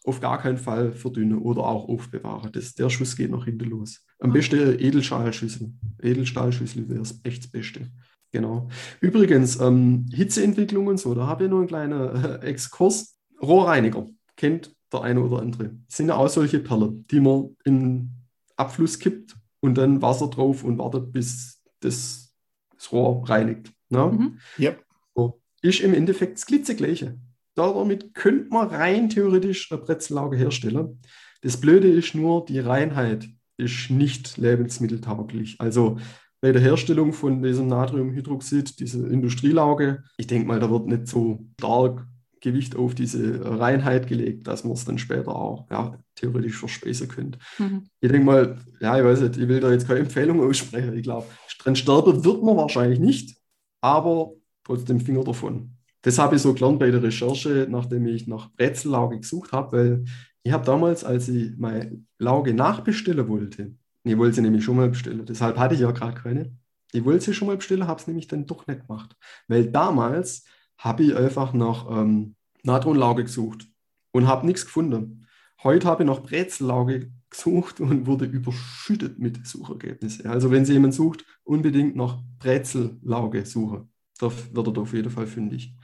[0.04, 2.50] auf gar keinen Fall verdünnen oder auch aufbewahren.
[2.52, 4.04] Das, der Schuss geht nach hinten los.
[4.18, 5.72] Am besten Edelstahlschüssel.
[6.00, 7.88] Edelstahlschüssel wäre echt das Beste.
[8.32, 8.68] Genau.
[9.00, 13.18] Übrigens, ähm, Hitzeentwicklung und so, da habe ich noch einen kleinen äh, Exkurs.
[13.40, 15.70] Rohrreiniger kennt der eine oder andere.
[15.86, 18.10] Das sind ja auch solche Perlen, die man in
[18.56, 22.34] Abfluss kippt und dann Wasser drauf und wartet, bis das,
[22.74, 23.72] das Rohr reinigt.
[23.88, 24.06] Ne?
[24.06, 24.38] Mhm.
[24.58, 24.84] Yep.
[25.14, 25.40] So.
[25.60, 27.18] Ist im Endeffekt das Glitzegleiche.
[27.54, 31.00] Damit könnte man rein theoretisch eine Bretzellage herstellen.
[31.42, 35.56] Das Blöde ist nur, die Reinheit ist nicht lebensmitteltauglich.
[35.60, 35.98] Also
[36.40, 41.46] bei der Herstellung von diesem Natriumhydroxid, diese Industrielauge, ich denke mal, da wird nicht so
[41.58, 42.06] stark
[42.40, 47.38] Gewicht auf diese Reinheit gelegt, dass man es dann später auch ja, theoretisch verspeisen könnte.
[47.58, 47.84] Mhm.
[48.00, 50.96] Ich denke mal, ja, ich weiß nicht, ich will da jetzt keine Empfehlung aussprechen.
[50.96, 51.26] Ich glaube,
[51.60, 53.36] dran sterben wird man wahrscheinlich nicht,
[53.80, 54.32] aber
[54.64, 55.76] trotzdem Finger davon.
[56.02, 60.04] Das habe ich so gelernt bei der Recherche, nachdem ich nach Brezellauge gesucht habe, weil
[60.42, 64.88] ich habe damals, als ich meine Lauge nachbestellen wollte, ich wollte sie nämlich schon mal
[64.88, 66.56] bestellen, deshalb hatte ich ja gerade keine.
[66.92, 69.16] Ich wollte sie schon mal bestellen, habe es nämlich dann doch nicht gemacht.
[69.46, 70.44] Weil damals
[70.76, 72.34] habe ich einfach nach ähm,
[72.64, 73.68] Natronlauge gesucht
[74.10, 75.26] und habe nichts gefunden.
[75.62, 80.26] Heute habe ich nach Brezellauge gesucht und wurde überschüttet mit Suchergebnissen.
[80.26, 83.91] Also wenn Sie jemanden sucht, unbedingt nach Brezellauge suchen
[84.22, 85.74] da wird er auf jeden Fall fündig.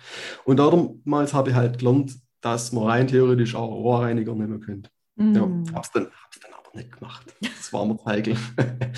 [0.45, 4.91] Und damals habe ich halt gelernt, dass man rein theoretisch auch Rohrreiniger nehmen könnte.
[5.17, 5.35] Mm.
[5.35, 6.05] Ja, habe es dann,
[6.43, 7.35] dann aber nicht gemacht.
[7.41, 8.37] Das war mir heikel.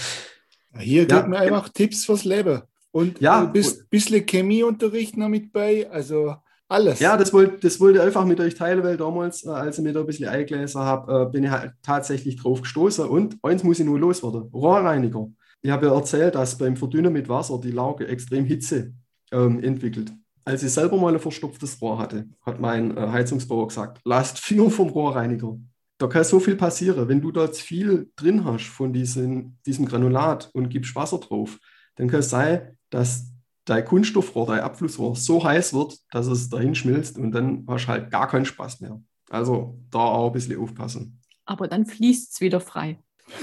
[0.79, 2.63] Hier gibt ja, mir einfach Tipps fürs Leben.
[2.93, 3.53] Und ja, ein
[3.89, 6.35] bisschen Chemieunterricht noch mit bei, also
[6.69, 7.01] alles.
[7.01, 9.85] Ja, das wollte, das wollte ich einfach mit euch teilen, weil damals, äh, als ich
[9.85, 13.09] mir da ein bisschen eingelassen habe, äh, bin ich halt tatsächlich drauf gestoßen.
[13.09, 15.29] Und eins muss ich nur loswerden: Rohrreiniger.
[15.63, 18.95] Ich habe ja erzählt, dass beim Verdünnen mit Wasser die Lauge extrem Hitze
[19.33, 20.13] ähm, entwickelt.
[20.45, 24.71] Als ich selber mal ein verstopftes Rohr hatte, hat mein äh, Heizungsbauer gesagt, lasst Finger
[24.71, 25.59] vom Rohrreiniger.
[25.99, 27.09] Da kann so viel passieren.
[27.09, 31.59] Wenn du dort viel drin hast von diesem, diesem Granulat und gibst Wasser drauf,
[31.97, 33.31] dann kann es sein, dass
[33.67, 37.89] dein Kunststoffrohr, dein Abflussrohr so heiß wird, dass es dahin schmilzt und dann hast du
[37.89, 39.01] halt gar keinen Spaß mehr.
[39.29, 41.21] Also da auch ein bisschen aufpassen.
[41.45, 42.99] Aber dann fließt es wieder frei.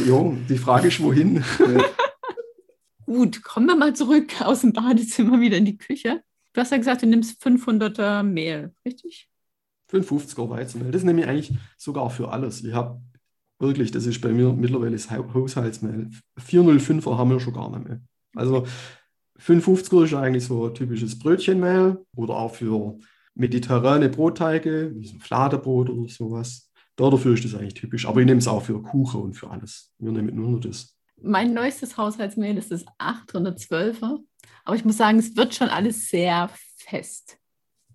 [0.06, 1.44] Jo, die Frage ist, wohin?
[3.08, 6.22] Gut, kommen wir mal zurück aus dem Badezimmer wieder in die Küche.
[6.54, 9.28] Du hast ja gesagt, du nimmst 500er Mehl, richtig?
[9.92, 10.92] 55er Weizenmehl.
[10.92, 12.64] Das nehme ich eigentlich sogar für alles.
[12.64, 13.02] Ich habe
[13.60, 16.10] Wirklich, das ist bei mir mittlerweile das Haushaltsmehl.
[16.40, 18.02] 405er haben wir schon gar nicht mehr.
[18.36, 18.68] Also
[19.40, 23.00] 550er ist eigentlich so typisches Brötchenmehl oder auch für
[23.34, 26.72] mediterrane Brotteige, wie so ein Fladenbrot oder sowas.
[26.96, 28.08] Dafür ist das eigentlich typisch.
[28.08, 29.92] Aber ich nehme es auch für Kuchen und für alles.
[29.98, 30.97] Wir nehmen nur noch das.
[31.22, 34.20] Mein neuestes Haushaltsmehl ist das 812er.
[34.66, 37.38] Aber ich muss sagen, es wird schon alles sehr fest.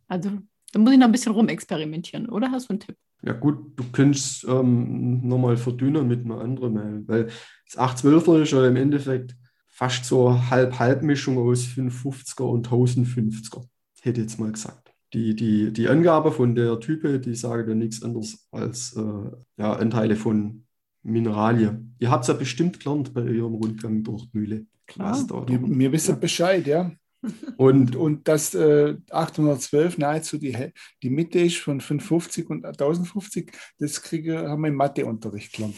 [0.08, 0.30] Also
[0.72, 2.50] da muss ich noch ein bisschen rumexperimentieren, oder?
[2.50, 2.96] Hast du einen Tipp?
[3.22, 7.30] Ja gut, du könntest ähm, nochmal verdünnen mit einer anderen Mehl, weil
[7.70, 9.36] das 812er ist ja im Endeffekt
[9.68, 13.64] fast so Halb-Halb-Mischung aus 550er und 1050er,
[14.00, 14.92] hätte ich jetzt mal gesagt.
[15.12, 19.74] Die, die, die Angabe von der Type, die sagt ja nichts anderes als äh, ja,
[19.74, 20.64] Anteile von
[21.02, 21.94] Mineralien.
[21.98, 24.66] Ihr habt es ja bestimmt gelernt bei eurem Rundgang durch die Mühle.
[24.86, 26.90] Klar, wir, wir wissen Bescheid, ja.
[27.56, 30.72] Und, und dass äh, 812 nahezu die,
[31.04, 35.76] die Mitte ist von 550 und 1050, das kriege, haben wir im Matheunterricht gelernt.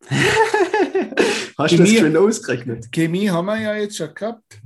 [1.58, 2.92] Hast du das schön ausgerechnet?
[2.92, 4.60] Chemie haben wir ja jetzt schon gehabt.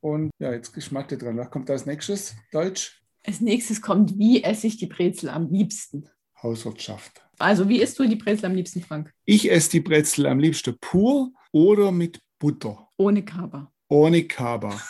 [0.00, 1.36] Und ja, jetzt ist Mathe dran.
[1.36, 2.36] Was kommt als nächstes?
[2.52, 3.02] Deutsch?
[3.24, 6.08] Als nächstes kommt, wie esse ich die Brezel am liebsten?
[6.40, 7.24] Hauswirtschaft.
[7.42, 9.12] Also, wie isst du die Brezel am liebsten, Frank?
[9.24, 12.88] Ich esse die Brezel am liebsten pur oder mit Butter.
[12.96, 13.72] Ohne Kaba.
[13.88, 14.80] Ohne Kaba.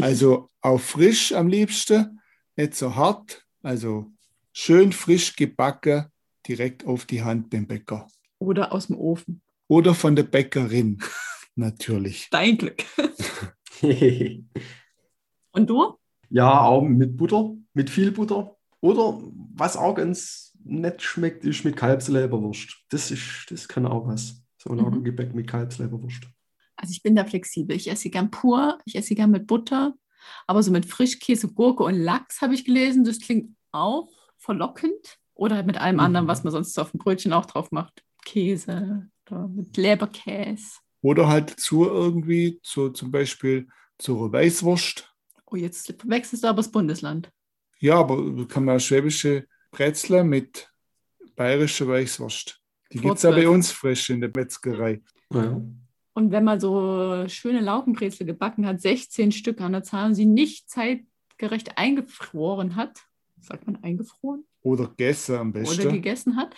[0.00, 2.20] Also auch frisch am liebsten,
[2.56, 4.10] nicht so hart, also
[4.52, 6.06] schön frisch gebacken,
[6.48, 8.06] direkt auf die Hand beim Bäcker.
[8.38, 9.42] Oder aus dem Ofen.
[9.68, 11.02] Oder von der Bäckerin,
[11.54, 12.28] natürlich.
[12.30, 12.82] Dein Glück.
[15.52, 15.98] Und du?
[16.30, 18.56] Ja, auch mit Butter, mit viel Butter.
[18.80, 19.20] Oder
[19.54, 22.84] was auch ganz nett schmeckt, ist mit Kalbsleberwurst.
[22.90, 24.42] Das, ist, das kann auch was.
[24.58, 25.04] So ein mhm.
[25.04, 26.28] Gebäck mit Kalbsleberwurst.
[26.76, 27.76] Also ich bin da flexibel.
[27.76, 29.94] Ich esse sie gern pur, ich esse sie gern mit Butter,
[30.46, 33.04] aber so mit Frischkäse, Gurke und Lachs habe ich gelesen.
[33.04, 35.18] Das klingt auch verlockend.
[35.34, 36.00] Oder halt mit allem mhm.
[36.00, 38.04] anderen, was man sonst auf dem Brötchen auch drauf macht.
[38.24, 40.78] Käse oder mit Leberkäse.
[41.00, 45.12] Oder halt zu irgendwie, so zum Beispiel zur Weißwurst.
[45.46, 47.30] Oh, jetzt wechselst du aber das Bundesland.
[47.80, 50.70] Ja, aber kann man schwäbische Brezel mit
[51.34, 52.60] bayerischer Weißwurst.
[52.92, 55.02] Die gibt es ja bei uns frisch in der Metzgerei.
[55.32, 55.60] Ja.
[56.14, 60.26] Und wenn man so schöne Laugenbrezel gebacken hat, 16 Stück an der Zahl und sie
[60.26, 63.00] nicht zeitgerecht eingefroren hat,
[63.40, 64.44] sagt man eingefroren?
[64.60, 65.80] Oder gegessen am besten.
[65.80, 66.54] Oder gegessen hat,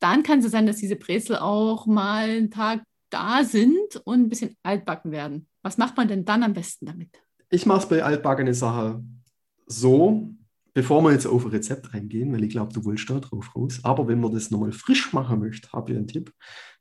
[0.00, 4.28] dann kann es sein, dass diese Brezel auch mal einen Tag da sind und ein
[4.28, 5.46] bisschen altbacken werden.
[5.62, 7.10] Was macht man denn dann am besten damit?
[7.50, 9.22] Ich mache es bei altbackene Sachen
[9.66, 10.30] so,
[10.76, 13.80] bevor wir jetzt auf ein Rezept reingehen, weil ich glaube, du willst da drauf raus.
[13.82, 16.34] Aber wenn man das nochmal frisch machen möchte, habe ich einen Tipp.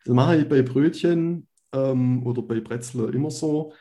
[0.03, 3.71] Das mache ich bei Brötchen ähm, oder bei Brezel immer so.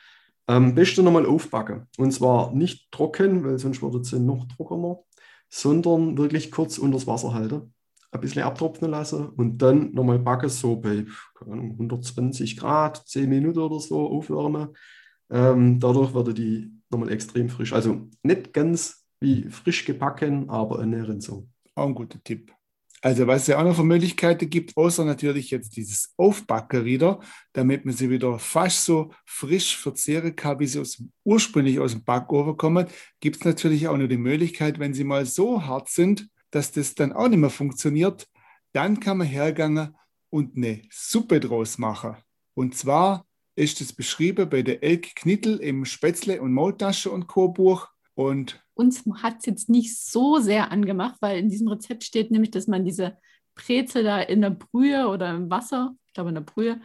[0.46, 1.88] Ähm, besten nochmal aufbacken.
[1.98, 5.00] Und zwar nicht trocken, weil sonst wird es noch trockener,
[5.48, 7.74] sondern wirklich kurz unter das Wasser halten,
[8.12, 11.07] ein bisschen abtropfen lassen und dann nochmal backen, so bei
[11.40, 14.68] Ahnung, 120 Grad, 10 Minuten oder so aufwärmen.
[15.29, 17.72] Ähm, dadurch wird die nochmal extrem frisch.
[17.72, 21.48] Also nicht ganz wie frisch gebacken, aber ernährend so.
[21.74, 22.53] Auch ein guter Tipp.
[23.05, 27.20] Also was es ja auch noch für Möglichkeiten gibt, außer natürlich jetzt dieses Aufbacken wieder,
[27.53, 32.03] damit man sie wieder fast so frisch verzehren kann, wie sie aus, ursprünglich aus dem
[32.03, 32.87] Backofen kommen,
[33.20, 36.94] gibt es natürlich auch noch die Möglichkeit, wenn sie mal so hart sind, dass das
[36.94, 38.27] dann auch nicht mehr funktioniert,
[38.72, 39.94] dann kann man hergehen
[40.31, 42.16] und eine Suppe draus machen.
[42.55, 47.48] Und zwar ist es beschrieben bei der Elke Knittel im Spätzle und Maultasche und Co.
[47.48, 47.88] Buch.
[48.14, 52.50] Und uns hat es jetzt nicht so sehr angemacht, weil in diesem Rezept steht nämlich,
[52.50, 53.16] dass man diese
[53.55, 56.81] Brezel da in der Brühe oder im Wasser, ich glaube in der Brühe,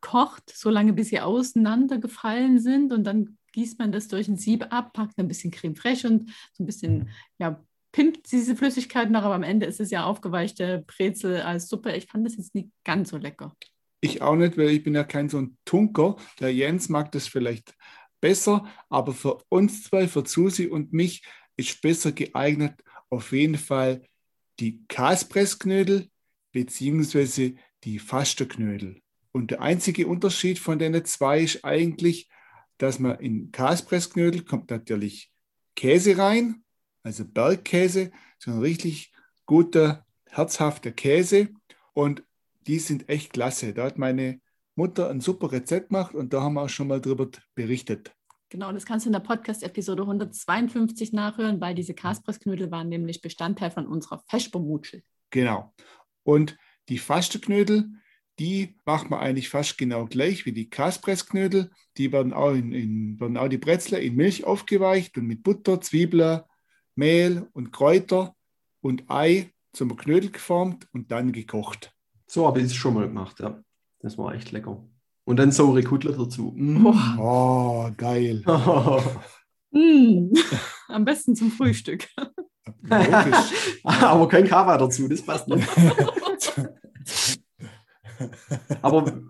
[0.00, 4.92] kocht, solange bis sie auseinandergefallen sind und dann gießt man das durch ein Sieb ab,
[4.92, 7.08] packt ein bisschen Creme fraiche und so ein bisschen,
[7.38, 11.92] ja, pimpt diese Flüssigkeit nach, aber am Ende ist es ja aufgeweichte Brezel als Suppe.
[11.92, 13.54] Ich fand das jetzt nicht ganz so lecker.
[14.00, 16.16] Ich auch nicht, weil ich bin ja kein so ein Tunker.
[16.40, 17.74] Der Jens mag das vielleicht
[18.24, 21.22] besser, aber für uns zwei, für Susi und mich,
[21.58, 24.02] ist besser geeignet auf jeden Fall
[24.60, 26.08] die Kaspressknödel
[26.50, 29.02] beziehungsweise die Fasterknödel.
[29.30, 32.30] Und der einzige Unterschied von den zwei ist eigentlich,
[32.78, 35.30] dass man in Kaspressknödel kommt natürlich
[35.76, 36.64] Käse rein,
[37.02, 39.12] also Bergkäse, so ein richtig
[39.44, 41.50] guter, herzhafter Käse.
[41.92, 42.24] Und
[42.66, 43.74] die sind echt klasse.
[43.74, 44.40] Da hat meine
[44.74, 48.14] Mutter ein super Rezept gemacht und da haben wir auch schon mal drüber berichtet.
[48.50, 53.70] Genau, das kannst du in der Podcast-Episode 152 nachhören, weil diese Kaspressknödel waren nämlich Bestandteil
[53.70, 55.02] von unserer Feschbermutschel.
[55.30, 55.74] Genau.
[56.22, 56.56] Und
[56.88, 57.90] die Fasteknödel,
[58.38, 61.70] die macht man eigentlich fast genau gleich wie die Kaspressknödel.
[61.96, 65.80] Die werden auch, in, in, werden auch die Brezel in Milch aufgeweicht und mit Butter,
[65.80, 66.42] Zwiebeln,
[66.94, 68.36] Mehl und Kräuter
[68.80, 71.92] und Ei zum Knödel geformt und dann gekocht.
[72.26, 73.63] So habe ich es schon mal gemacht, ja.
[74.04, 74.84] Das war echt lecker.
[75.24, 76.52] Und dann saure Kudler dazu.
[76.54, 76.86] Mm.
[77.18, 78.44] Oh, geil.
[79.76, 80.32] Mm.
[80.86, 82.06] Am besten zum Frühstück.
[82.82, 83.80] Logisch.
[83.82, 85.68] Aber kein Kava dazu, das passt nicht.
[88.80, 89.20] Aber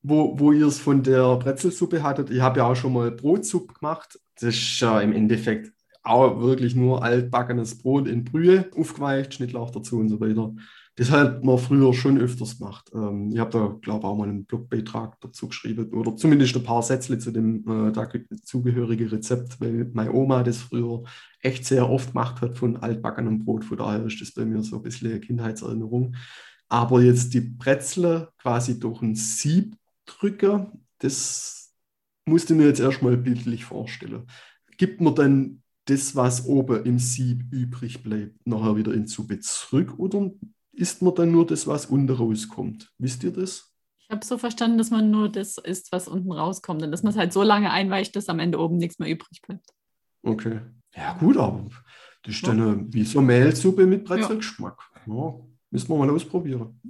[0.00, 3.74] wo, wo ihr es von der Brezelsuppe hattet, ich habe ja auch schon mal Brotsuppe
[3.74, 4.20] gemacht.
[4.36, 5.72] Das ist ja im Endeffekt
[6.04, 10.54] auch wirklich nur altbackenes Brot in Brühe, aufgeweicht, Schnittlauch dazu und so weiter.
[10.96, 12.88] Das hat man früher schon öfters gemacht.
[12.94, 16.62] Ähm, ich habe da, glaube ich, auch mal einen Blogbeitrag dazu geschrieben oder zumindest ein
[16.62, 21.02] paar Sätze zu dem äh, dazugehörigen Rezept, weil meine Oma das früher
[21.40, 23.64] echt sehr oft gemacht hat von altbackenem Brot.
[23.64, 26.14] Von daher ist das bei mir so ein bisschen eine Kindheitserinnerung.
[26.68, 29.76] Aber jetzt die Brezel quasi durch ein Sieb
[30.06, 31.72] drücken, das
[32.24, 34.26] musste mir jetzt erstmal bildlich vorstellen.
[34.78, 39.98] Gibt man dann das, was oben im Sieb übrig bleibt, nachher wieder in Suppe zurück
[39.98, 40.30] oder
[40.76, 42.90] isst man dann nur das, was unten rauskommt?
[42.98, 43.72] Wisst ihr das?
[43.98, 47.12] Ich habe so verstanden, dass man nur das isst, was unten rauskommt und dass man
[47.12, 49.66] es halt so lange einweicht, dass am Ende oben nichts mehr übrig bleibt.
[50.22, 50.60] Okay.
[50.94, 51.68] Ja, gut, aber
[52.22, 54.78] das ist dann eine, wie so Mehlsuppe mit Brezelgeschmack.
[55.06, 55.34] Ja,
[55.70, 56.80] müssen wir mal ausprobieren.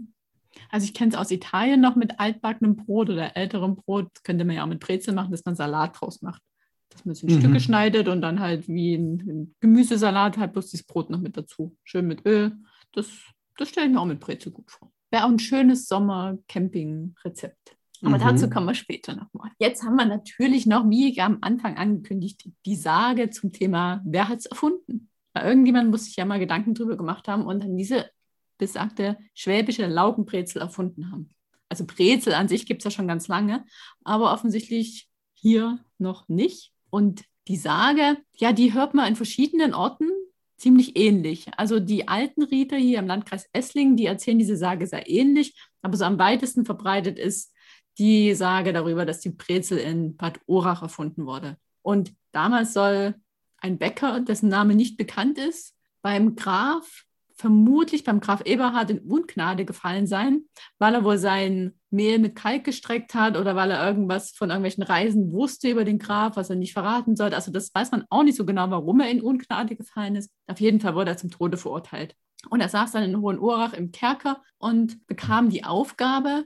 [0.70, 4.09] Also ich kenne es aus Italien noch mit altbackenem Brot oder älterem Brot.
[4.14, 6.42] Das könnte man ja auch mit Brezel machen, dass man Salat draus macht.
[6.90, 7.40] Dass man es in Mhm.
[7.40, 11.37] Stücke schneidet und dann halt wie ein, ein Gemüsesalat halt bloß das Brot noch mit
[11.37, 11.77] dazu.
[11.83, 12.53] Schön mit Öl.
[12.92, 13.09] Das,
[13.57, 14.90] das stelle ich mir auch mit Brezel gut vor.
[15.11, 17.77] Wäre auch ein schönes Sommer-Camping-Rezept.
[18.03, 18.21] Aber Mhm.
[18.21, 19.51] dazu kommen wir später nochmal.
[19.59, 24.38] Jetzt haben wir natürlich noch, wie am Anfang angekündigt, die Sage zum Thema, wer hat
[24.40, 25.09] es erfunden?
[25.33, 28.11] Weil irgendjemand muss sich ja mal Gedanken drüber gemacht haben und dann diese
[28.59, 31.31] besagte schwäbische Laugenbrezel erfunden haben.
[31.69, 33.64] Also Brezel an sich gibt es ja schon ganz lange,
[34.05, 36.73] aber offensichtlich hier noch nicht.
[36.90, 40.09] Und die Sage, ja, die hört man in verschiedenen Orten
[40.57, 41.47] ziemlich ähnlich.
[41.57, 45.97] Also die alten Riter hier im Landkreis Esslingen, die erzählen diese Sage sehr ähnlich, aber
[45.97, 47.53] so am weitesten verbreitet ist
[47.99, 51.57] die Sage darüber, dass die Brezel in Bad Urach erfunden wurde.
[51.83, 53.14] Und damals soll
[53.59, 57.05] ein Bäcker, dessen Name nicht bekannt ist, beim Graf,
[57.37, 60.44] vermutlich beim Graf Eberhard in Ungnade gefallen sein,
[60.79, 64.85] weil er wohl sein Mehl mit Kalk gestreckt hat oder weil er irgendwas von irgendwelchen
[64.85, 67.37] Reisen wusste über den Graf, was er nicht verraten sollte.
[67.37, 70.31] Also das weiß man auch nicht so genau, warum er in Ungnade gefallen ist.
[70.47, 72.14] Auf jeden Fall wurde er zum Tode verurteilt.
[72.51, 76.44] Und er saß dann in Hohenurach im Kerker und bekam die Aufgabe,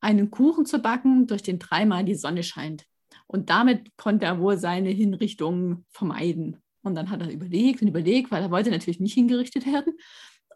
[0.00, 2.84] einen Kuchen zu backen, durch den dreimal die Sonne scheint.
[3.26, 6.62] Und damit konnte er wohl seine Hinrichtung vermeiden.
[6.84, 9.94] Und dann hat er überlegt und überlegt, weil er wollte natürlich nicht hingerichtet werden.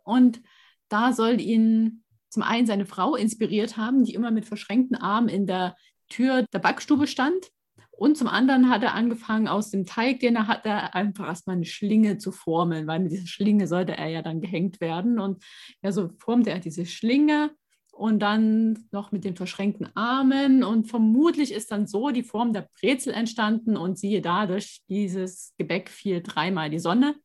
[0.04, 0.40] Und
[0.88, 5.46] da soll ihn zum einen seine Frau inspiriert haben, die immer mit verschränkten Armen in
[5.46, 5.76] der
[6.08, 7.50] Tür der Backstube stand.
[7.90, 11.64] Und zum anderen hat er angefangen, aus dem Teig, den er hatte, einfach erstmal eine
[11.64, 15.18] Schlinge zu formeln, weil mit dieser Schlinge sollte er ja dann gehängt werden.
[15.18, 15.42] Und
[15.82, 17.50] ja, so formte er diese Schlinge
[17.98, 20.62] und dann noch mit den verschränkten Armen.
[20.62, 25.52] Und vermutlich ist dann so die Form der Brezel entstanden und siehe da, durch dieses
[25.58, 27.16] Gebäck fiel dreimal die Sonne.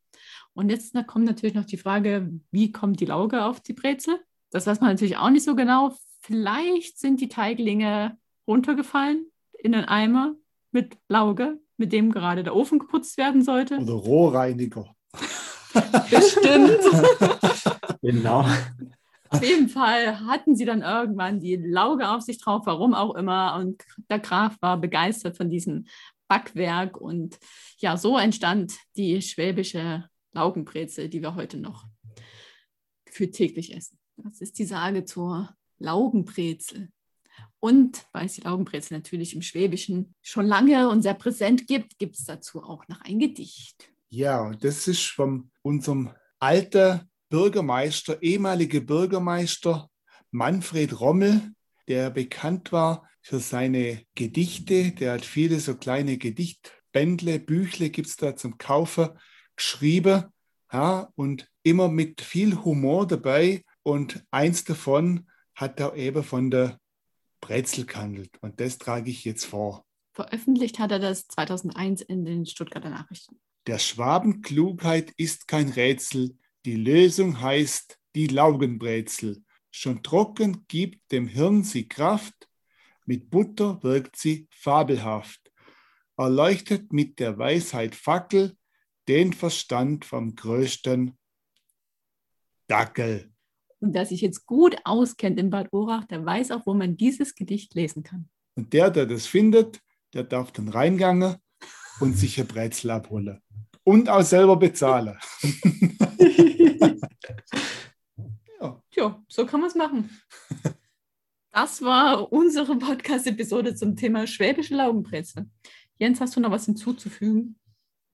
[0.55, 4.19] Und jetzt da kommt natürlich noch die Frage, wie kommt die Lauge auf die Brezel?
[4.49, 5.95] Das weiß man natürlich auch nicht so genau.
[6.21, 9.27] Vielleicht sind die Teiglinge runtergefallen
[9.59, 10.33] in den Eimer
[10.71, 13.77] mit Lauge, mit dem gerade der Ofen geputzt werden sollte.
[13.77, 14.95] Oder Rohrreiniger.
[16.09, 16.79] Bestimmt.
[18.01, 18.45] Genau.
[19.33, 23.55] Auf jeden Fall hatten sie dann irgendwann die Lauge auf sich drauf, warum auch immer.
[23.55, 25.87] Und der Graf war begeistert von diesem
[26.27, 26.97] Backwerk.
[27.01, 27.39] Und
[27.79, 31.85] ja, so entstand die schwäbische Laugenbrezel, die wir heute noch
[33.09, 33.97] für täglich essen.
[34.17, 36.89] Das ist die Sage zur Laugenbrezel.
[37.59, 42.17] Und weil es die Laugenbrezel natürlich im Schwäbischen schon lange und sehr präsent gibt, gibt
[42.17, 43.89] es dazu auch noch ein Gedicht.
[44.09, 49.89] Ja, und das ist von unserem alten Bürgermeister, ehemaliger Bürgermeister
[50.29, 51.41] Manfred Rommel,
[51.87, 54.91] der bekannt war für seine Gedichte.
[54.91, 59.09] Der hat viele so kleine Gedichtbändle, Büchle gibt es da zum Kaufen,
[59.55, 60.25] geschrieben.
[60.71, 63.63] Ja, und immer mit viel Humor dabei.
[63.81, 66.77] Und eins davon hat er eben von der
[67.41, 68.29] Brezel gehandelt.
[68.41, 69.85] Und das trage ich jetzt vor.
[70.11, 73.39] Veröffentlicht hat er das 2001 in den Stuttgarter Nachrichten.
[73.65, 79.43] Der Schwabenklugheit ist kein Rätsel, die Lösung heißt die Laugenbrezel.
[79.71, 82.47] Schon trocken gibt dem Hirn sie Kraft,
[83.05, 85.51] mit Butter wirkt sie fabelhaft.
[86.15, 88.55] Erleuchtet mit der Weisheit Fackel
[89.07, 91.17] den Verstand vom größten
[92.67, 93.31] Dackel.
[93.79, 97.35] Und wer sich jetzt gut auskennt in Bad Urach, der weiß auch, wo man dieses
[97.35, 98.29] Gedicht lesen kann.
[98.55, 99.81] Und der, der das findet,
[100.13, 101.35] der darf dann reingangen
[101.99, 103.41] und sich ein Brezel abholen.
[103.83, 105.17] Und auch selber bezahlen.
[108.59, 108.81] Ja.
[108.91, 110.09] Tja, so kann man es machen.
[111.51, 115.49] Das war unsere Podcast-Episode zum Thema schwäbische Laugenbrezel.
[115.97, 117.59] Jens, hast du noch was hinzuzufügen?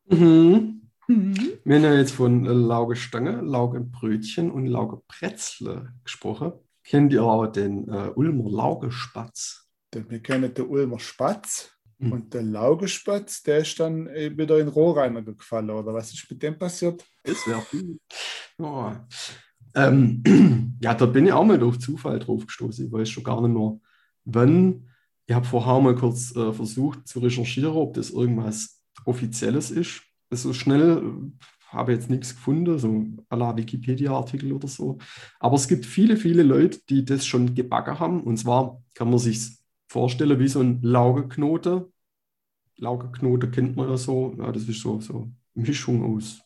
[0.10, 0.90] Mhm.
[1.08, 1.54] Mhm.
[1.64, 6.54] Wir haben ja jetzt von Laugestange, Laugebrötchen und Laugebretzle gesprochen.
[6.84, 9.70] Kennt ihr auch den äh, Ulmer Laugespatz?
[9.94, 12.12] Denn Wir kennen den Ulmer Spatz Mhm.
[12.14, 16.30] und der Laugespatz, der ist dann äh, wieder in den Rohrreiner gefallen, oder was ist
[16.30, 17.06] mit dem passiert?
[17.24, 17.62] Das wäre.
[18.58, 19.08] Ja.
[19.76, 20.24] Ähm,
[20.82, 22.86] ja, da bin ich auch mal durch Zufall drauf gestoßen.
[22.86, 23.80] Ich weiß schon gar nicht mehr,
[24.26, 24.90] wann.
[25.28, 30.02] Ich habe vorher mal kurz äh, versucht zu recherchieren, ob das irgendwas Offizielles ist.
[30.32, 34.98] So schnell äh, habe ich jetzt nichts gefunden, so à la Wikipedia-Artikel oder so.
[35.40, 38.24] Aber es gibt viele, viele Leute, die das schon gebacken haben.
[38.24, 39.59] Und zwar kann man sich
[39.90, 41.86] vorstellen wie so ein Laugeknoten.
[42.78, 44.36] Laugeknoten kennt man ja so.
[44.38, 46.42] Ja, das ist so, so Mischung aus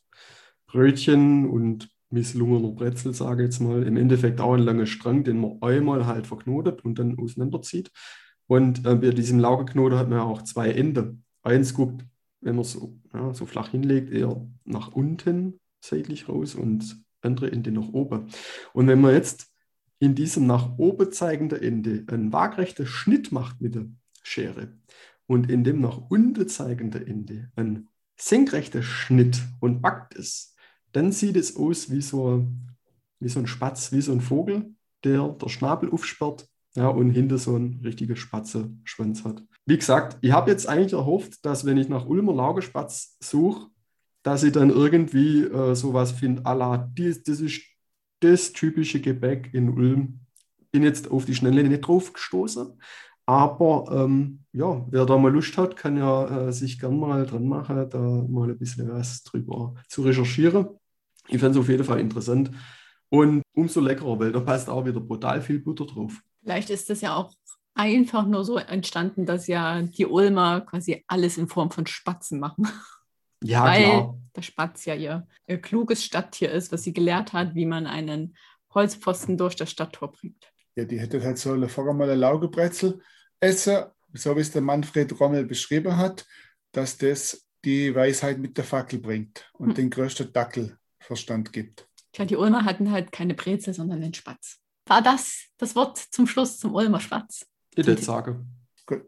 [0.65, 3.83] Brötchen und misslungener Brezel, sage ich jetzt mal.
[3.83, 7.91] Im Endeffekt auch ein langer Strang, den man einmal halt verknotet und dann auseinanderzieht.
[8.47, 11.23] Und äh, bei diesem Laugeknoten hat man ja auch zwei Enden.
[11.43, 12.05] Eins guckt,
[12.41, 17.71] wenn man so, ja, so flach hinlegt, eher nach unten seitlich raus und andere Ende
[17.71, 18.29] nach oben.
[18.73, 19.52] Und wenn man jetzt
[20.03, 23.85] in diesem nach oben zeigenden Ende einen waagrechten Schnitt macht mit der
[24.21, 24.73] Schere
[25.27, 27.87] und in dem nach unten zeigenden Ende einen
[28.17, 30.55] senkrechten Schnitt und backt es,
[30.91, 32.45] dann sieht es aus wie so,
[33.21, 34.75] wie so ein Spatz, wie so ein Vogel,
[35.05, 39.41] der der Schnabel aufsperrt ja, und hinter so ein richtiger Spatze-Schwanz hat.
[39.65, 43.67] Wie gesagt, ich habe jetzt eigentlich erhofft, dass wenn ich nach Ulmer Laugespatz suche,
[44.21, 47.72] dass ich dann irgendwie äh, sowas finde, à la, das ist
[48.23, 50.19] das typische Gebäck in Ulm.
[50.71, 52.79] Bin jetzt auf die Schnelle nicht drauf gestoßen.
[53.25, 57.47] Aber ähm, ja, wer da mal Lust hat, kann ja äh, sich gern mal dran
[57.47, 60.67] machen, da mal ein bisschen was drüber zu recherchieren.
[61.27, 62.51] Ich fände es auf jeden Fall interessant.
[63.09, 66.19] Und umso leckerer, weil da passt auch wieder brutal viel Butter drauf.
[66.41, 67.31] Vielleicht ist das ja auch
[67.75, 72.67] einfach nur so entstanden, dass ja die Ulmer quasi alles in Form von Spatzen machen.
[73.43, 74.17] Ja, weil klar.
[74.35, 78.35] der Spatz ja ihr, ihr kluges Stadttier ist, was sie gelehrt hat, wie man einen
[78.73, 80.51] Holzpfosten durch das Stadttor bringt.
[80.75, 83.01] Ja, die hätte halt so eine, vorher mal eine Laugebrezel
[83.39, 83.83] essen,
[84.13, 86.25] so wie es der Manfred Rommel beschrieben hat,
[86.71, 89.75] dass das die Weisheit mit der Fackel bringt und Hm.
[89.75, 91.87] den größten Dackelverstand gibt.
[92.11, 94.59] Tja, die Ulmer hatten halt keine Brezel, sondern den Spatz.
[94.85, 97.45] War das das Wort zum Schluss zum Ulmer Spatz?
[97.75, 98.49] Ich würde sagen.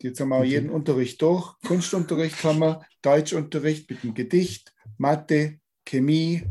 [0.02, 0.48] Jetzt haben wir Okay.
[0.50, 1.54] jeden Unterricht durch.
[1.68, 6.44] Kunstunterricht haben wir, Deutschunterricht mit dem Gedicht, Mathe, Chemie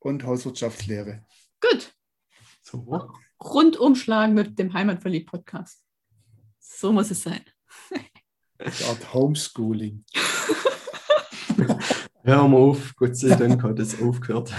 [0.00, 1.24] und Hauswirtschaftslehre.
[1.60, 1.94] Gut,
[2.62, 3.10] So.
[3.42, 5.80] Rundumschlagen mit dem Heimatverliebt-Podcast.
[6.58, 7.42] So muss es sein.
[8.58, 10.04] Eine Art Homeschooling.
[12.24, 14.52] Hör mal auf, Gott sei Dank hat es aufgehört.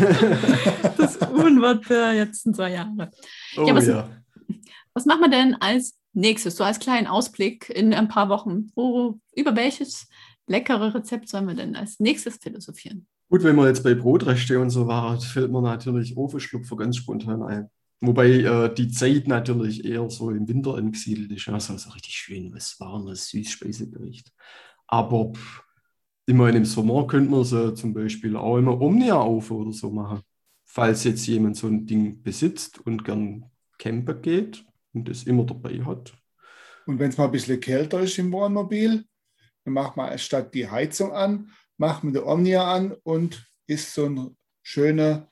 [0.97, 3.11] Das Unwort für jetzt zwei Jahre.
[3.57, 4.09] oh Ja, was- ja.
[4.93, 8.71] Was machen wir denn als nächstes, so als kleinen Ausblick in ein paar Wochen?
[8.75, 10.07] Wo, über welches
[10.47, 13.07] leckere Rezept sollen wir denn als nächstes philosophieren?
[13.29, 17.43] Gut, wenn wir jetzt bei Brotreste und so waren, fällt mir natürlich Ofenschlupfer ganz spontan
[17.43, 17.69] ein.
[18.01, 21.47] Wobei äh, die Zeit natürlich eher so im Winter angesiedelt ist.
[21.49, 24.31] Also so richtig schön, was warmes Süßspeisegericht.
[24.87, 25.63] Aber pff,
[26.27, 30.21] meine, im Sommer könnte man so zum Beispiel auch immer Omnia-Ofen oder so machen.
[30.65, 33.45] Falls jetzt jemand so ein Ding besitzt und gern
[33.77, 36.13] campen geht und das immer dabei hat.
[36.85, 39.05] Und wenn es mal ein bisschen kälter ist im Wohnmobil,
[39.63, 44.05] dann macht man statt die Heizung an, macht man die Omnia an und isst so
[44.05, 45.29] ein schöner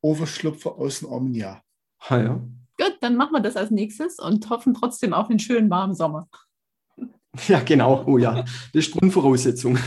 [0.00, 1.62] Ofenschlupfer aus dem Omnia.
[2.08, 2.40] Ah ja.
[2.78, 6.28] Gut, dann machen wir das als nächstes und hoffen trotzdem auf einen schönen warmen Sommer.
[7.48, 8.02] Ja, genau.
[8.06, 8.42] Oh ja,
[8.72, 9.74] das ist Grundvoraussetzung.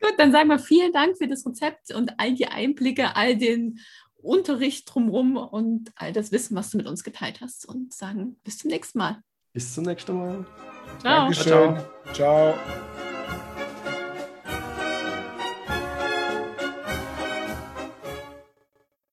[0.00, 3.78] Gut, dann sagen wir vielen Dank für das Rezept und all die Einblicke, all den
[4.26, 8.58] Unterricht drumherum und all das Wissen, was du mit uns geteilt hast und sagen bis
[8.58, 9.22] zum nächsten Mal.
[9.52, 10.44] Bis zum nächsten Mal.
[11.00, 11.24] Ciao.
[11.24, 11.76] Dankeschön.
[12.12, 12.54] Ciao.